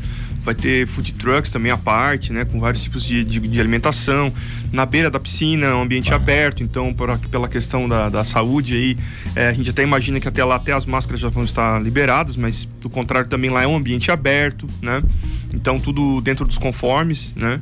Vai 0.45 0.55
ter 0.55 0.87
food 0.87 1.15
trucks 1.15 1.51
também 1.51 1.71
à 1.71 1.77
parte, 1.77 2.33
né? 2.33 2.45
Com 2.45 2.59
vários 2.59 2.83
tipos 2.83 3.05
de, 3.05 3.25
de, 3.25 3.39
de 3.39 3.61
alimentação. 3.61 4.33
Na 4.73 4.85
beira 4.85 5.11
da 5.11 5.21
piscina, 5.21 5.75
um 5.77 5.83
ambiente 5.83 6.13
aberto. 6.13 6.63
Então, 6.63 6.93
por, 6.93 7.17
pela 7.31 7.49
questão 7.49 7.89
da, 7.89 8.09
da 8.09 8.25
saúde 8.25 8.75
aí, 8.75 8.99
é, 9.37 9.49
a 9.49 9.53
gente 9.53 9.71
até 9.71 9.83
imagina 9.83 10.19
que 10.19 10.29
até 10.29 10.45
lá 10.45 10.57
até 10.57 10.73
as 10.73 10.85
máscaras 10.87 11.21
já 11.21 11.29
vão 11.29 11.43
estar 11.43 11.81
liberadas, 11.81 12.37
mas 12.37 12.67
do 12.81 12.91
contrário 12.91 13.29
também 13.29 13.51
lá 13.51 13.63
é 13.63 13.67
um 13.67 13.77
ambiente 13.77 14.11
aberto, 14.11 14.69
né? 14.81 15.03
Então 15.53 15.79
tudo 15.79 16.21
dentro 16.21 16.47
dos 16.47 16.57
conformes, 16.59 17.33
né? 17.37 17.61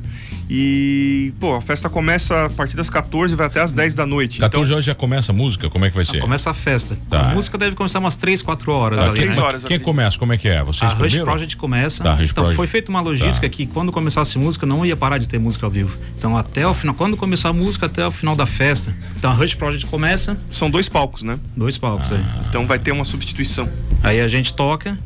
E, 0.49 1.33
pô, 1.39 1.55
a 1.55 1.61
festa 1.61 1.89
começa 1.89 2.45
a 2.45 2.49
partir 2.49 2.75
das 2.75 2.89
14 2.89 3.33
e 3.33 3.37
vai 3.37 3.47
até 3.47 3.61
as 3.61 3.71
10 3.71 3.93
da 3.93 4.05
noite. 4.05 4.39
14 4.39 4.71
horas 4.73 4.83
já 4.83 4.93
começa 4.95 5.31
a 5.31 5.35
música? 5.35 5.69
Como 5.69 5.85
é 5.85 5.89
que 5.89 5.95
vai 5.95 6.03
ser? 6.03 6.19
Começa 6.19 6.49
a 6.49 6.53
festa. 6.53 6.97
Tá. 7.09 7.31
A 7.31 7.33
música 7.33 7.57
deve 7.57 7.75
começar 7.75 7.99
umas 7.99 8.15
3, 8.15 8.41
4 8.41 8.71
horas. 8.71 8.99
Tá, 8.99 9.05
ali, 9.09 9.19
quem, 9.19 9.29
né? 9.29 9.39
horas, 9.39 9.63
quem 9.63 9.79
começa? 9.79 10.17
Como 10.19 10.33
é 10.33 10.37
que 10.37 10.47
é? 10.49 10.63
Vocês 10.63 10.91
A 10.91 10.95
Rush? 10.95 11.17
Project 11.19 11.55
começa. 11.57 12.03
Tá, 12.03 12.13
Rush 12.13 12.31
então 12.31 12.43
Project. 12.43 12.55
foi 12.57 12.67
feita 12.67 12.89
uma 12.89 13.01
logística 13.01 13.47
Tá. 13.47 13.49
que 13.49 13.65
quando 13.65 13.91
começasse 13.91 14.37
música 14.37 14.65
não 14.65 14.85
ia 14.85 14.95
parar 14.97 15.17
de 15.17 15.27
ter 15.27 15.39
música 15.39 15.65
ao 15.65 15.71
vivo. 15.71 15.97
Então 16.17 16.35
até 16.37 16.67
o 16.67 16.73
final, 16.73 16.95
quando 16.95 17.15
começar 17.15 17.49
a 17.49 17.53
música 17.53 17.85
até 17.85 18.05
o 18.05 18.11
final 18.11 18.35
da 18.35 18.45
festa. 18.45 18.93
Então 19.17 19.31
a 19.31 19.33
Rush 19.33 19.53
Project 19.55 19.85
começa, 19.87 20.37
São 20.51 20.69
dois 20.69 20.89
palcos, 20.89 21.23
né? 21.23 21.39
dois 21.55 21.77
palcos 21.77 22.11
Ah. 22.11 22.15
aí. 22.15 22.23
Então 22.49 22.65
vai 22.67 22.79
ter 22.79 22.91
uma 22.91 23.05
substituição. 23.05 23.67
Aí 24.03 24.19
a 24.19 24.27
gente 24.27 24.53
toca, 24.53 24.97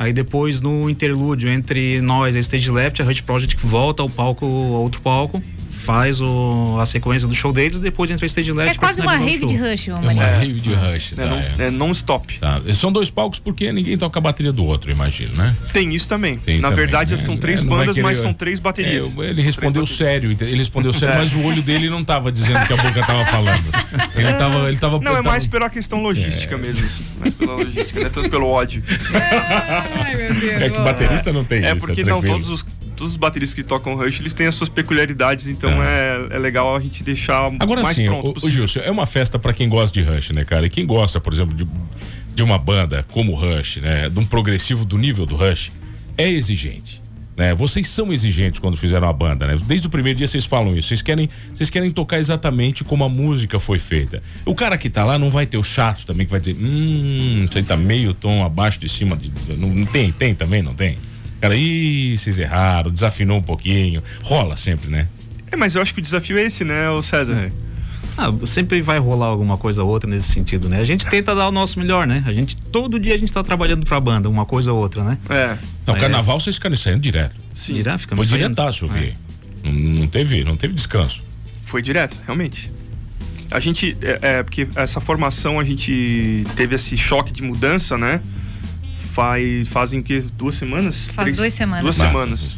aí 0.00 0.14
depois 0.14 0.62
no 0.62 0.88
interlúdio 0.88 1.50
entre 1.50 2.00
nós 2.00 2.34
a 2.34 2.40
Stage 2.40 2.70
Left, 2.70 3.02
a 3.02 3.04
Rush 3.04 3.20
Project 3.20 3.54
volta 3.66 4.02
ao 4.02 4.08
palco, 4.08 4.46
ao 4.46 4.82
outro 4.82 5.02
palco, 5.02 5.42
faz 5.80 6.20
o, 6.20 6.76
a 6.80 6.86
sequência 6.86 7.26
do 7.26 7.34
show 7.34 7.52
deles, 7.52 7.80
depois 7.80 8.10
entra 8.10 8.24
a 8.24 8.28
Stage 8.28 8.52
Left 8.52 8.76
É 8.76 8.78
quase 8.78 9.00
uma 9.00 9.12
finalizar 9.18 9.42
o 9.42 9.46
rave 9.48 9.54
de. 9.64 9.70
Rush, 9.70 9.88
É 9.88 9.94
uma 9.94 10.24
rave 10.24 10.60
de 10.60 10.72
rush. 10.74 11.12
É, 11.12 11.16
Tá, 11.16 11.26
não, 11.26 11.36
é. 11.38 11.54
é 11.58 11.70
non-stop. 11.70 12.38
Tá. 12.38 12.60
São 12.74 12.92
dois 12.92 13.10
palcos 13.10 13.38
porque 13.38 13.72
ninguém 13.72 13.96
toca 13.98 14.18
a 14.18 14.22
bateria 14.22 14.52
do 14.52 14.64
outro, 14.64 14.90
imagino, 14.90 15.34
né? 15.34 15.54
Tem 15.72 15.92
isso 15.94 16.06
também. 16.08 16.36
Tem 16.36 16.60
Na 16.60 16.68
também, 16.68 16.84
verdade, 16.84 17.12
né? 17.12 17.16
são 17.16 17.36
três 17.36 17.60
É, 17.60 17.62
não 17.62 17.70
bandas, 17.70 17.94
querer- 17.94 18.02
mas 18.02 18.18
são 18.18 18.32
três 18.32 18.58
baterias. 18.58 19.12
É, 19.18 19.22
ele 19.30 19.42
respondeu 19.42 19.84
Três 19.84 19.96
sério, 19.98 20.30
ele 20.40 20.56
respondeu 20.56 20.92
sério, 20.92 21.14
É. 21.16 21.18
mas 21.18 21.32
o 21.34 21.40
olho 21.42 21.62
dele 21.62 21.88
não 21.90 22.04
tava 22.04 22.30
dizendo 22.30 22.66
que 22.66 22.72
a 22.72 22.76
boca 22.76 23.00
tava 23.06 23.24
falando. 23.26 23.64
Ele 24.14 24.32
tava, 24.34 24.68
ele 24.68 24.76
tava 24.78 24.98
Não, 25.00 25.16
é 25.16 25.22
mais 25.22 25.46
pela 25.46 25.68
questão 25.70 26.00
logística 26.02 26.56
mesmo. 26.58 26.86
Assim. 26.86 27.04
Mais 27.18 27.34
pela 27.34 27.54
logística, 27.54 28.00
não 28.00 28.06
é 28.06 28.10
tanto 28.10 28.30
pelo 28.30 28.46
ódio. 28.48 28.82
Ai, 30.04 30.16
meu 30.16 30.34
Deus. 30.34 30.62
É 30.62 30.70
que 30.70 30.80
baterista 30.80 31.32
não 31.32 31.44
tem 31.44 31.64
É 31.64 31.72
isso, 31.74 31.86
porque 31.86 32.00
é 32.02 32.04
não, 32.04 32.20
tranquilo. 32.20 32.34
todos 32.44 32.50
os, 32.50 32.66
todos 33.00 33.14
os 33.14 33.16
bateristas 33.16 33.54
que 33.54 33.62
tocam 33.64 33.94
Rush, 33.96 34.20
eles 34.20 34.34
têm 34.34 34.46
as 34.46 34.54
suas 34.54 34.68
peculiaridades, 34.68 35.48
então 35.48 35.70
Tá. 35.70 35.84
é, 35.84 36.26
é 36.32 36.38
legal 36.38 36.76
a 36.76 36.80
gente 36.80 37.02
deixar 37.02 37.50
Agora 37.58 37.82
mais 37.82 37.96
sim, 37.96 38.04
pronto 38.04 38.28
o 38.28 38.34
possível. 38.34 38.66
Gilson, 38.66 38.80
é 38.80 38.90
uma 38.90 39.06
festa 39.06 39.38
pra 39.38 39.54
quem 39.54 39.68
gosta 39.68 39.98
de 39.98 40.06
Rush, 40.06 40.30
né, 40.30 40.44
cara? 40.44 40.66
E 40.66 40.70
quem 40.70 40.84
gosta, 40.84 41.18
por 41.18 41.32
exemplo, 41.32 41.54
de, 41.54 41.66
de 42.34 42.42
uma 42.42 42.58
banda 42.58 43.04
como 43.10 43.34
Rush, 43.34 43.78
né? 43.78 44.10
De 44.10 44.18
um 44.18 44.24
progressivo 44.26 44.84
do 44.84 44.98
nível 44.98 45.24
do 45.24 45.34
Rush, 45.34 45.72
é 46.18 46.28
exigente. 46.28 47.00
Né? 47.36 47.54
Vocês 47.54 47.86
são 47.88 48.12
exigentes 48.12 48.60
quando 48.60 48.76
fizeram 48.76 49.08
a 49.08 49.12
banda, 49.14 49.46
né? 49.46 49.56
Desde 49.66 49.86
o 49.86 49.90
primeiro 49.90 50.18
dia 50.18 50.28
vocês 50.28 50.44
falam 50.44 50.76
isso. 50.76 50.88
Vocês 50.88 51.00
querem, 51.00 51.30
vocês 51.54 51.70
querem 51.70 51.90
tocar 51.90 52.18
exatamente 52.18 52.84
como 52.84 53.02
a 53.02 53.08
música 53.08 53.58
foi 53.58 53.78
feita. 53.78 54.22
O 54.44 54.54
cara 54.54 54.76
que 54.76 54.90
tá 54.90 55.04
lá 55.06 55.18
não 55.18 55.30
vai 55.30 55.46
ter 55.46 55.56
o 55.56 55.62
chato 55.62 56.04
também 56.04 56.26
que 56.26 56.30
vai 56.30 56.40
dizer, 56.40 56.54
hum, 56.54 57.44
isso 57.46 57.56
aí 57.56 57.64
tá 57.64 57.78
meio 57.78 58.12
tom 58.12 58.44
abaixo 58.44 58.78
de 58.78 58.90
cima. 58.90 59.16
De, 59.16 59.32
não, 59.56 59.70
não 59.70 59.86
tem, 59.86 60.12
tem 60.12 60.34
também, 60.34 60.60
não 60.60 60.74
tem? 60.74 60.98
Cara, 61.40 61.56
ih, 61.56 62.16
vocês 62.18 62.38
erraram, 62.38 62.90
desafinou 62.90 63.38
um 63.38 63.42
pouquinho. 63.42 64.02
Rola 64.22 64.56
sempre, 64.56 64.90
né? 64.90 65.08
É, 65.50 65.56
mas 65.56 65.74
eu 65.74 65.82
acho 65.82 65.92
que 65.94 66.00
o 66.00 66.02
desafio 66.02 66.38
é 66.38 66.42
esse, 66.42 66.64
né, 66.64 66.90
o 66.90 67.02
César? 67.02 67.32
É. 67.34 67.50
Ah, 68.18 68.30
sempre 68.44 68.82
vai 68.82 68.98
rolar 68.98 69.26
alguma 69.26 69.56
coisa 69.56 69.82
ou 69.82 69.88
outra 69.88 70.08
nesse 70.10 70.32
sentido, 70.32 70.68
né? 70.68 70.78
A 70.80 70.84
gente 70.84 71.06
tenta 71.06 71.34
dar 71.34 71.48
o 71.48 71.52
nosso 71.52 71.78
melhor, 71.78 72.06
né? 72.06 72.22
A 72.26 72.32
gente 72.32 72.54
todo 72.56 72.98
dia 73.00 73.14
a 73.14 73.16
gente 73.18 73.32
tá 73.32 73.42
trabalhando 73.42 73.86
pra 73.86 73.98
banda, 74.00 74.28
uma 74.28 74.44
coisa 74.44 74.72
ou 74.72 74.78
outra, 74.80 75.02
né? 75.02 75.16
É, 75.30 75.56
Não, 75.86 75.96
É. 75.96 76.00
carnaval 76.00 76.38
vocês 76.38 76.56
ficaram 76.56 76.76
saindo 76.76 77.00
direto. 77.00 77.34
sim. 77.54 77.74
Ficamos 77.98 78.28
Foi 78.28 78.38
diretaço, 78.38 78.84
eu 78.84 78.94
É. 78.94 79.00
vi. 79.00 79.14
Não, 79.64 79.72
não 80.00 80.06
teve, 80.06 80.44
não 80.44 80.56
teve 80.56 80.74
descanso. 80.74 81.22
Foi 81.64 81.80
direto, 81.80 82.16
realmente. 82.26 82.70
A 83.50 83.58
gente, 83.58 83.96
é, 84.02 84.18
é, 84.38 84.42
porque 84.42 84.68
essa 84.76 85.00
formação 85.00 85.58
a 85.58 85.64
gente 85.64 86.44
teve 86.56 86.74
esse 86.74 86.96
choque 86.96 87.32
de 87.32 87.42
mudança, 87.42 87.96
né? 87.96 88.20
Faz, 89.12 89.68
fazem 89.68 90.00
o 90.00 90.02
quê? 90.02 90.22
Duas 90.34 90.54
semanas? 90.54 91.06
Faz 91.12 91.36
duas 91.36 91.52
semanas. 91.52 91.82
Duas 91.84 91.96
semanas. 91.96 92.56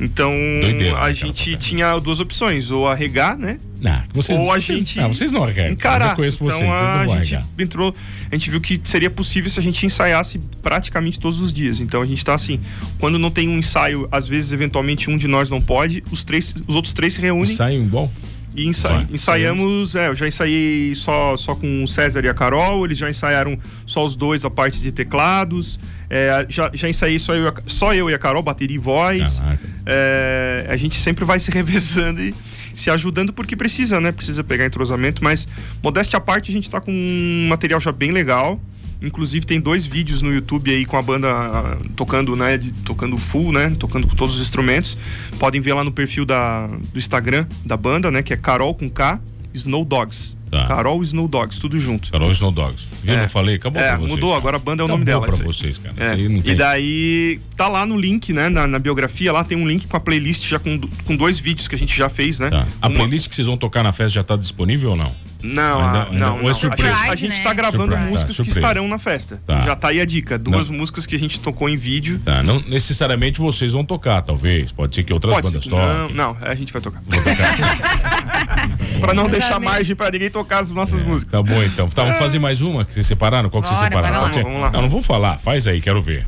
Então 0.00 0.32
Doideira, 0.60 0.98
a 0.98 1.12
gente 1.12 1.50
cara? 1.50 1.56
tinha 1.62 1.98
duas 2.00 2.18
opções, 2.18 2.70
ou 2.72 2.88
arregar, 2.88 3.38
né? 3.38 3.60
Ah, 3.86 4.02
que 4.08 4.14
vocês, 4.16 4.36
ou 4.38 4.50
a 4.50 4.54
vocês- 4.58 4.78
gente 4.78 4.96
Não, 4.98 5.08
vocês 5.14 5.30
não 5.30 5.44
arregam. 5.44 5.66
Eu 5.66 5.72
encarar. 5.74 6.16
conheço 6.16 6.38
vocês, 6.38 6.60
então 6.60 6.68
vocês 6.68 6.90
não 6.90 6.98
a 7.00 7.04
vão 7.04 7.16
gente 7.22 7.34
arregar. 7.36 7.48
entrou, 7.60 7.94
a 8.30 8.34
gente 8.34 8.50
viu 8.50 8.60
que 8.60 8.80
seria 8.82 9.08
possível 9.08 9.48
se 9.50 9.60
a 9.60 9.62
gente 9.62 9.86
ensaiasse 9.86 10.40
praticamente 10.62 11.18
todos 11.20 11.40
os 11.40 11.52
dias. 11.52 11.78
Então 11.78 12.02
a 12.02 12.06
gente 12.06 12.24
tá 12.24 12.34
assim, 12.34 12.58
quando 12.98 13.20
não 13.20 13.30
tem 13.30 13.48
um 13.48 13.58
ensaio, 13.58 14.08
às 14.10 14.26
vezes 14.26 14.50
eventualmente 14.52 15.08
um 15.10 15.16
de 15.16 15.28
nós 15.28 15.48
não 15.48 15.60
pode, 15.60 16.02
os 16.10 16.24
três, 16.24 16.52
os 16.66 16.74
outros 16.74 16.92
três 16.92 17.12
se 17.12 17.20
reúnem 17.20 17.54
Saem 17.54 17.84
igual? 17.84 18.10
E 18.56 18.66
ensaiamos, 19.14 19.94
é, 19.94 20.08
eu 20.08 20.14
já 20.14 20.26
ensaiei 20.28 20.94
só, 20.94 21.36
só 21.36 21.54
com 21.54 21.82
o 21.84 21.88
César 21.88 22.24
e 22.24 22.28
a 22.28 22.34
Carol, 22.34 22.84
eles 22.84 22.96
já 22.98 23.08
ensaiaram 23.10 23.58
só 23.86 24.04
os 24.04 24.14
dois 24.16 24.44
a 24.44 24.50
parte 24.50 24.80
de 24.80 24.92
teclados, 24.92 25.78
é, 26.08 26.46
já, 26.48 26.70
já 26.72 26.88
ensaiei 26.88 27.18
só 27.18 27.34
eu, 27.34 27.44
e 27.44 27.48
a- 27.48 27.54
só 27.66 27.94
eu 27.94 28.08
e 28.10 28.14
a 28.14 28.18
Carol, 28.18 28.42
bateria 28.42 28.76
e 28.76 28.78
voz. 28.78 29.40
É, 29.86 30.66
a 30.68 30.76
gente 30.76 30.96
sempre 30.96 31.24
vai 31.24 31.38
se 31.40 31.50
revezando 31.50 32.20
e 32.20 32.34
se 32.74 32.90
ajudando 32.90 33.32
porque 33.32 33.54
precisa, 33.56 34.00
né? 34.00 34.10
Precisa 34.12 34.42
pegar 34.42 34.64
entrosamento, 34.66 35.22
mas 35.22 35.46
modéstia 35.82 36.16
à 36.16 36.20
parte, 36.20 36.50
a 36.50 36.54
gente 36.54 36.68
tá 36.70 36.80
com 36.80 36.90
um 36.92 37.46
material 37.48 37.80
já 37.80 37.92
bem 37.92 38.10
legal. 38.10 38.60
Inclusive 39.04 39.44
tem 39.46 39.60
dois 39.60 39.86
vídeos 39.86 40.22
no 40.22 40.32
YouTube 40.32 40.70
aí 40.70 40.84
com 40.84 40.96
a 40.96 41.02
banda 41.02 41.28
ah, 41.30 41.76
tocando, 41.96 42.34
né? 42.36 42.58
tocando 42.84 43.16
full, 43.18 43.52
né? 43.52 43.70
Tocando 43.78 44.06
com 44.06 44.14
todos 44.16 44.34
os 44.36 44.40
instrumentos. 44.42 44.96
Podem 45.38 45.60
ver 45.60 45.74
lá 45.74 45.84
no 45.84 45.92
perfil 45.92 46.24
da, 46.24 46.66
do 46.66 46.98
Instagram 46.98 47.46
da 47.64 47.76
banda, 47.76 48.10
né? 48.10 48.22
Que 48.22 48.32
é 48.32 48.36
Carol 48.36 48.74
com 48.74 48.88
K, 48.88 49.20
Snow 49.52 49.84
Dogs. 49.84 50.34
Tá. 50.50 50.66
Carol 50.68 51.02
Snow 51.02 51.26
Dogs, 51.26 51.58
tudo 51.58 51.80
junto. 51.80 52.12
Carol 52.12 52.30
Snow 52.30 52.52
Dogs. 52.52 52.86
Viu? 53.02 53.14
É. 53.14 53.20
Não 53.22 53.28
falei? 53.28 53.56
Acabou 53.56 53.82
É, 53.82 53.88
pra 53.88 53.96
vocês. 53.96 54.10
mudou, 54.12 54.28
cara. 54.30 54.38
agora 54.40 54.56
a 54.56 54.60
banda 54.60 54.82
é 54.82 54.84
o 54.84 54.86
Acabou 54.86 54.98
nome 54.98 55.04
dela. 55.04 55.26
pra 55.26 55.36
vocês, 55.44 55.78
cara. 55.78 55.94
É, 55.98 56.16
não 56.28 56.36
E 56.38 56.42
tem- 56.42 56.54
daí 56.54 57.40
tá 57.56 57.66
lá 57.66 57.84
no 57.84 57.96
link, 57.98 58.32
né? 58.32 58.48
Na, 58.48 58.64
na 58.66 58.78
biografia, 58.78 59.32
lá 59.32 59.42
tem 59.42 59.58
um 59.58 59.66
link 59.66 59.88
com 59.88 59.96
a 59.96 60.00
playlist 60.00 60.48
já 60.48 60.60
com, 60.60 60.78
com 61.04 61.16
dois 61.16 61.40
vídeos 61.40 61.66
que 61.66 61.74
a 61.74 61.78
gente 61.78 61.96
já 61.96 62.08
fez, 62.08 62.38
né? 62.38 62.50
Tá. 62.50 62.66
A 62.80 62.86
Uma- 62.88 62.98
playlist 62.98 63.28
que 63.28 63.34
vocês 63.34 63.48
vão 63.48 63.56
tocar 63.56 63.82
na 63.82 63.92
festa 63.92 64.10
já 64.10 64.22
tá 64.22 64.36
disponível 64.36 64.90
ou 64.90 64.96
não? 64.96 65.10
Não, 65.44 65.80
Ainda- 65.84 65.98
ah, 65.98 66.06
ainda- 66.10 66.26
não, 66.26 66.34
ou 66.36 66.40
é 66.40 66.44
não. 66.44 66.54
surpresa? 66.54 66.94
A 66.96 67.00
gente, 67.00 67.10
a 67.10 67.14
gente 67.34 67.42
tá 67.42 67.52
gravando 67.52 67.84
Surpresa. 67.92 68.10
músicas 68.10 68.36
Tá, 68.36 68.42
que 68.42 68.48
estarão 68.50 68.88
na 68.88 68.98
festa. 68.98 69.40
Tá. 69.46 69.60
Já 69.60 69.76
tá 69.76 69.88
aí 69.88 70.00
a 70.00 70.04
dica. 70.06 70.38
Duas 70.38 70.68
Não. 70.70 70.76
músicas 70.78 71.04
que 71.06 71.14
a 71.14 71.18
gente 71.18 71.38
tocou 71.40 71.68
em 71.68 71.76
vídeo. 71.76 72.18
Tá, 72.24 72.42
não 72.42 72.60
necessariamente 72.60 73.38
vocês 73.40 73.72
vão 73.72 73.84
tocar, 73.84 74.22
talvez. 74.22 74.72
Pode 74.72 74.94
ser 74.94 75.02
que 75.04 75.12
outras 75.12 75.34
Pode 75.34 75.46
bandas 75.48 75.64
que 75.64 75.70
não, 75.70 75.78
toquem. 76.02 76.16
não, 76.16 76.36
a 76.40 76.54
gente 76.54 76.72
vai 76.72 76.80
tocar. 76.82 77.02
pra 79.00 79.12
não 79.14 79.28
deixar 79.28 79.60
margem 79.60 79.94
pra 79.94 80.10
ninguém 80.10 80.30
tocar 80.30 80.60
as 80.60 80.70
nossas 80.70 81.02
músicas. 81.02 81.32
Tá 81.32 81.42
bom 81.42 81.62
então. 81.62 81.88
Tá, 81.88 82.02
vamos 82.02 82.18
fazer 82.18 82.38
mais 82.38 82.62
uma 82.62 82.84
que 82.84 82.94
vocês 82.94 83.06
separaram? 83.06 83.50
Qual 83.50 83.62
que 83.62 83.68
vocês 83.68 83.80
separaram? 83.80 84.20
bora? 84.20 84.42
Vamos 84.42 84.60
lá. 84.60 84.70
Não, 84.70 84.82
não 84.82 84.88
vou 84.88 85.02
falar. 85.02 85.38
Faz 85.38 85.66
aí, 85.66 85.80
quero 85.80 86.00
ver. 86.00 86.26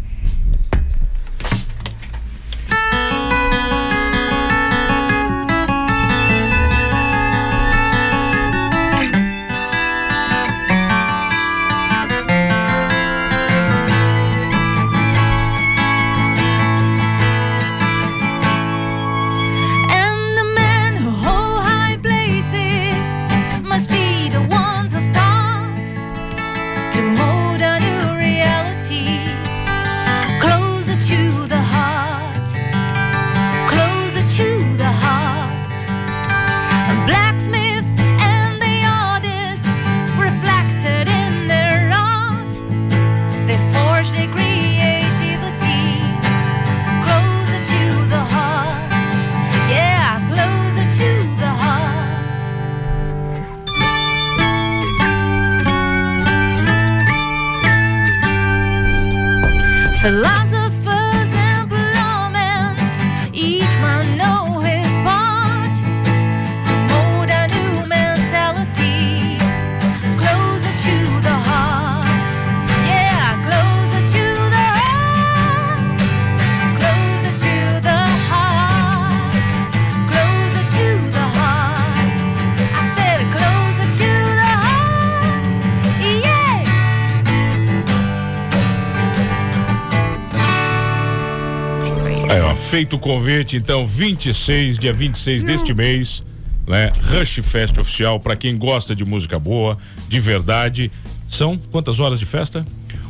Feito 92.77 92.97
o 92.97 92.99
convite, 92.99 93.57
então, 93.57 93.87
26, 93.87 94.79
dia 94.79 94.93
26 94.93 95.45
deste 95.45 95.73
mês, 95.73 96.23
né? 96.69 96.93
Rush 97.05 97.41
Fest 97.43 97.79
oficial, 97.79 98.21
pra 98.21 98.37
quem 98.37 98.59
gosta 98.59 98.95
de 98.95 99.03
música 99.03 99.39
boa, 99.39 99.79
de 100.11 100.21
verdade. 100.21 100.93
São 101.27 101.57
quantas 101.57 102.01
horas 102.01 102.21
de 102.21 102.27
festa? 102.27 102.67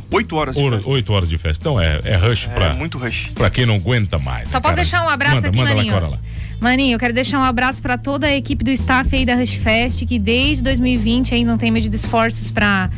Oito 0.09 0.37
horas 0.37 0.55
de 0.55 0.63
Oito, 0.63 0.77
festa. 0.77 0.91
oito 0.91 1.13
horas 1.13 1.29
de 1.29 1.37
festa. 1.37 1.63
Então 1.63 1.81
é, 1.81 2.01
é 2.05 2.15
rush 2.15 2.47
pra. 2.47 2.75
muito 2.75 2.97
rush. 2.97 3.33
Pra 3.35 3.51
quem 3.51 3.67
não 3.67 3.75
aguenta 3.75 4.21
mais. 4.21 4.53
Só 4.53 4.59
né, 4.59 4.63
posso 4.63 4.77
deixar 4.77 5.05
um 5.05 5.09
abraço 5.09 5.35
manda, 5.35 5.49
aqui, 5.49 5.59
manda 5.59 5.75
Maninho. 5.75 5.95
lá, 5.95 6.01
Cora 6.01 6.13
lá. 6.13 6.21
Maninho, 6.61 6.95
eu 6.95 6.99
quero 7.01 7.13
deixar 7.13 7.41
um 7.41 7.45
abraço 7.45 7.83
para 7.83 7.99
toda 7.99 8.29
a 8.29 8.37
equipe 8.37 8.63
do 8.63 8.71
staff 8.71 9.17
aí 9.17 9.27
da 9.27 9.35
Rush 9.35 9.55
Fest, 9.55 10.07
que 10.07 10.17
desde 10.17 10.63
2020 10.63 11.35
aí 11.35 11.45
não 11.45 11.59
tem 11.59 11.73
medido 11.73 11.97
esforços 11.97 12.53
para 12.53 12.89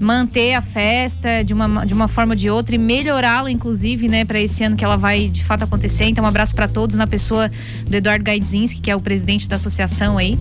manter 0.00 0.54
a 0.54 0.60
festa 0.60 1.42
de 1.42 1.52
uma, 1.52 1.84
de 1.84 1.92
uma 1.92 2.08
forma 2.08 2.32
ou 2.32 2.36
de 2.36 2.48
outra 2.48 2.74
e 2.74 2.78
melhorá-la, 2.78 3.50
inclusive, 3.50 4.08
né, 4.08 4.24
para 4.24 4.40
esse 4.40 4.62
ano 4.62 4.76
que 4.76 4.84
ela 4.84 4.96
vai 4.96 5.28
de 5.28 5.42
fato 5.42 5.64
acontecer. 5.64 6.04
Então, 6.04 6.24
um 6.24 6.26
abraço 6.26 6.54
para 6.54 6.68
todos 6.68 6.96
na 6.96 7.06
pessoa 7.06 7.50
do 7.86 7.94
Eduardo 7.94 8.24
Gaidzinski, 8.24 8.80
que 8.80 8.90
é 8.90 8.96
o 8.96 9.00
presidente 9.00 9.48
da 9.48 9.56
associação 9.56 10.16
aí. 10.16 10.38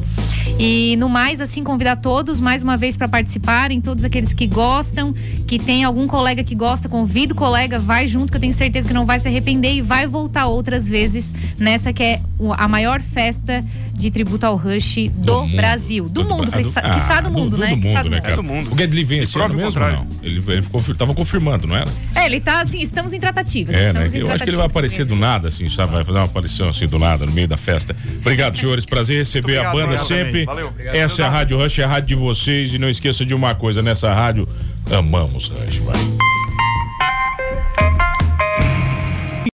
E 0.60 0.96
no 0.98 1.08
mais, 1.08 1.40
assim, 1.40 1.64
convidar 1.64 1.98
todos 1.98 2.40
mais 2.40 2.64
uma 2.64 2.76
vez 2.78 2.98
para 2.98 3.08
participarem, 3.08 3.80
todos 3.80 4.04
aqueles 4.04 4.34
que 4.34 4.48
gostam, 4.48 5.14
que 5.48 5.60
tem 5.60 5.84
algum 5.84 6.08
colega 6.08 6.44
que 6.44 6.56
gosta, 6.56 6.90
convida 6.90 7.34
o 7.34 7.36
colega, 7.36 7.78
vai 7.78 8.08
junto, 8.08 8.32
que 8.32 8.38
eu 8.38 8.42
tenho 8.42 8.54
certeza 8.54 8.88
que 8.88 8.94
não 8.94 9.06
vai 9.06 9.20
se 9.20 9.28
arrepender 9.28 9.74
e 9.74 9.82
vai 9.82 10.08
voltar 10.08 10.48
outras 10.48 10.88
vezes 10.88 11.34
nessa 11.60 11.94
que 11.94 12.02
é 12.02 12.22
a 12.58 12.68
maior 12.68 13.02
festa 13.02 13.64
de 13.98 14.12
tributo 14.12 14.46
ao 14.46 14.56
Rush 14.56 15.10
do, 15.12 15.42
mundo. 15.42 15.56
Brasil. 15.56 16.08
Do, 16.08 16.24
mundo, 16.24 16.52
Ah, 16.54 16.58
quiçá, 16.58 17.18
ah, 17.18 17.22
do 17.22 17.32
mundo, 17.32 17.52
do, 17.52 17.58
né? 17.58 17.70
Do 17.70 17.78
mundo, 17.78 18.10
né, 18.10 18.22
cara? 18.22 18.34
É 18.34 18.36
do 18.36 18.44
mundo. 18.44 18.72
O 18.72 18.76
Guedes 18.76 19.08
vem 19.08 19.22
esse 19.22 19.40
ano 19.40 19.56
mesmo 19.56 19.80
não? 19.80 20.08
Ele, 20.22 20.44
ele 20.48 20.62
ficou, 20.62 20.82
tava 20.96 21.16
confirmando, 21.16 21.68
não 21.68 21.76
era? 21.76 21.90
É, 22.14 22.28
ele 22.28 22.40
tá 22.40 22.62
assim, 22.62 22.80
estamos 22.80 23.12
em 23.12 23.20
tratativas. 23.20 23.76
É, 23.76 23.92
né? 23.92 24.10
Eu 24.14 24.32
acho 24.32 24.44
que 24.44 24.50
ele 24.52 24.58
vai 24.58 24.68
aparecer 24.68 25.04
do 25.06 25.16
nada, 25.16 25.48
assim, 25.48 25.68
sabe? 25.68 25.94
Vai 25.94 26.04
fazer 26.04 26.20
uma 26.20 26.26
aparição 26.26 26.70
assim 26.70 26.88
do 26.88 27.00
nada, 27.00 27.26
no 27.26 27.32
meio 27.32 27.48
da 27.48 27.58
festa. 27.58 27.96
Obrigado, 28.20 28.56
senhores. 28.56 28.86
Prazer 28.86 29.18
receber 29.18 29.58
a 29.58 29.72
banda 29.72 29.96
obrigado, 29.96 30.08
sempre. 30.08 30.47
Valeu. 30.48 30.70
Obrigado. 30.70 30.96
Essa 30.96 31.24
é 31.24 31.26
a 31.26 31.30
Rádio 31.30 31.58
Rush, 31.58 31.80
é 31.80 31.84
a 31.84 31.88
rádio 31.88 32.08
de 32.08 32.16
vocês. 32.16 32.74
E 32.74 32.80
não 32.80 32.90
esqueça 32.90 33.26
de 33.26 33.36
uma 33.36 33.54
coisa, 33.54 33.82
nessa 33.82 34.14
rádio, 34.14 34.48
amamos 34.90 35.50
Rush, 35.50 35.80
vai. 35.80 36.37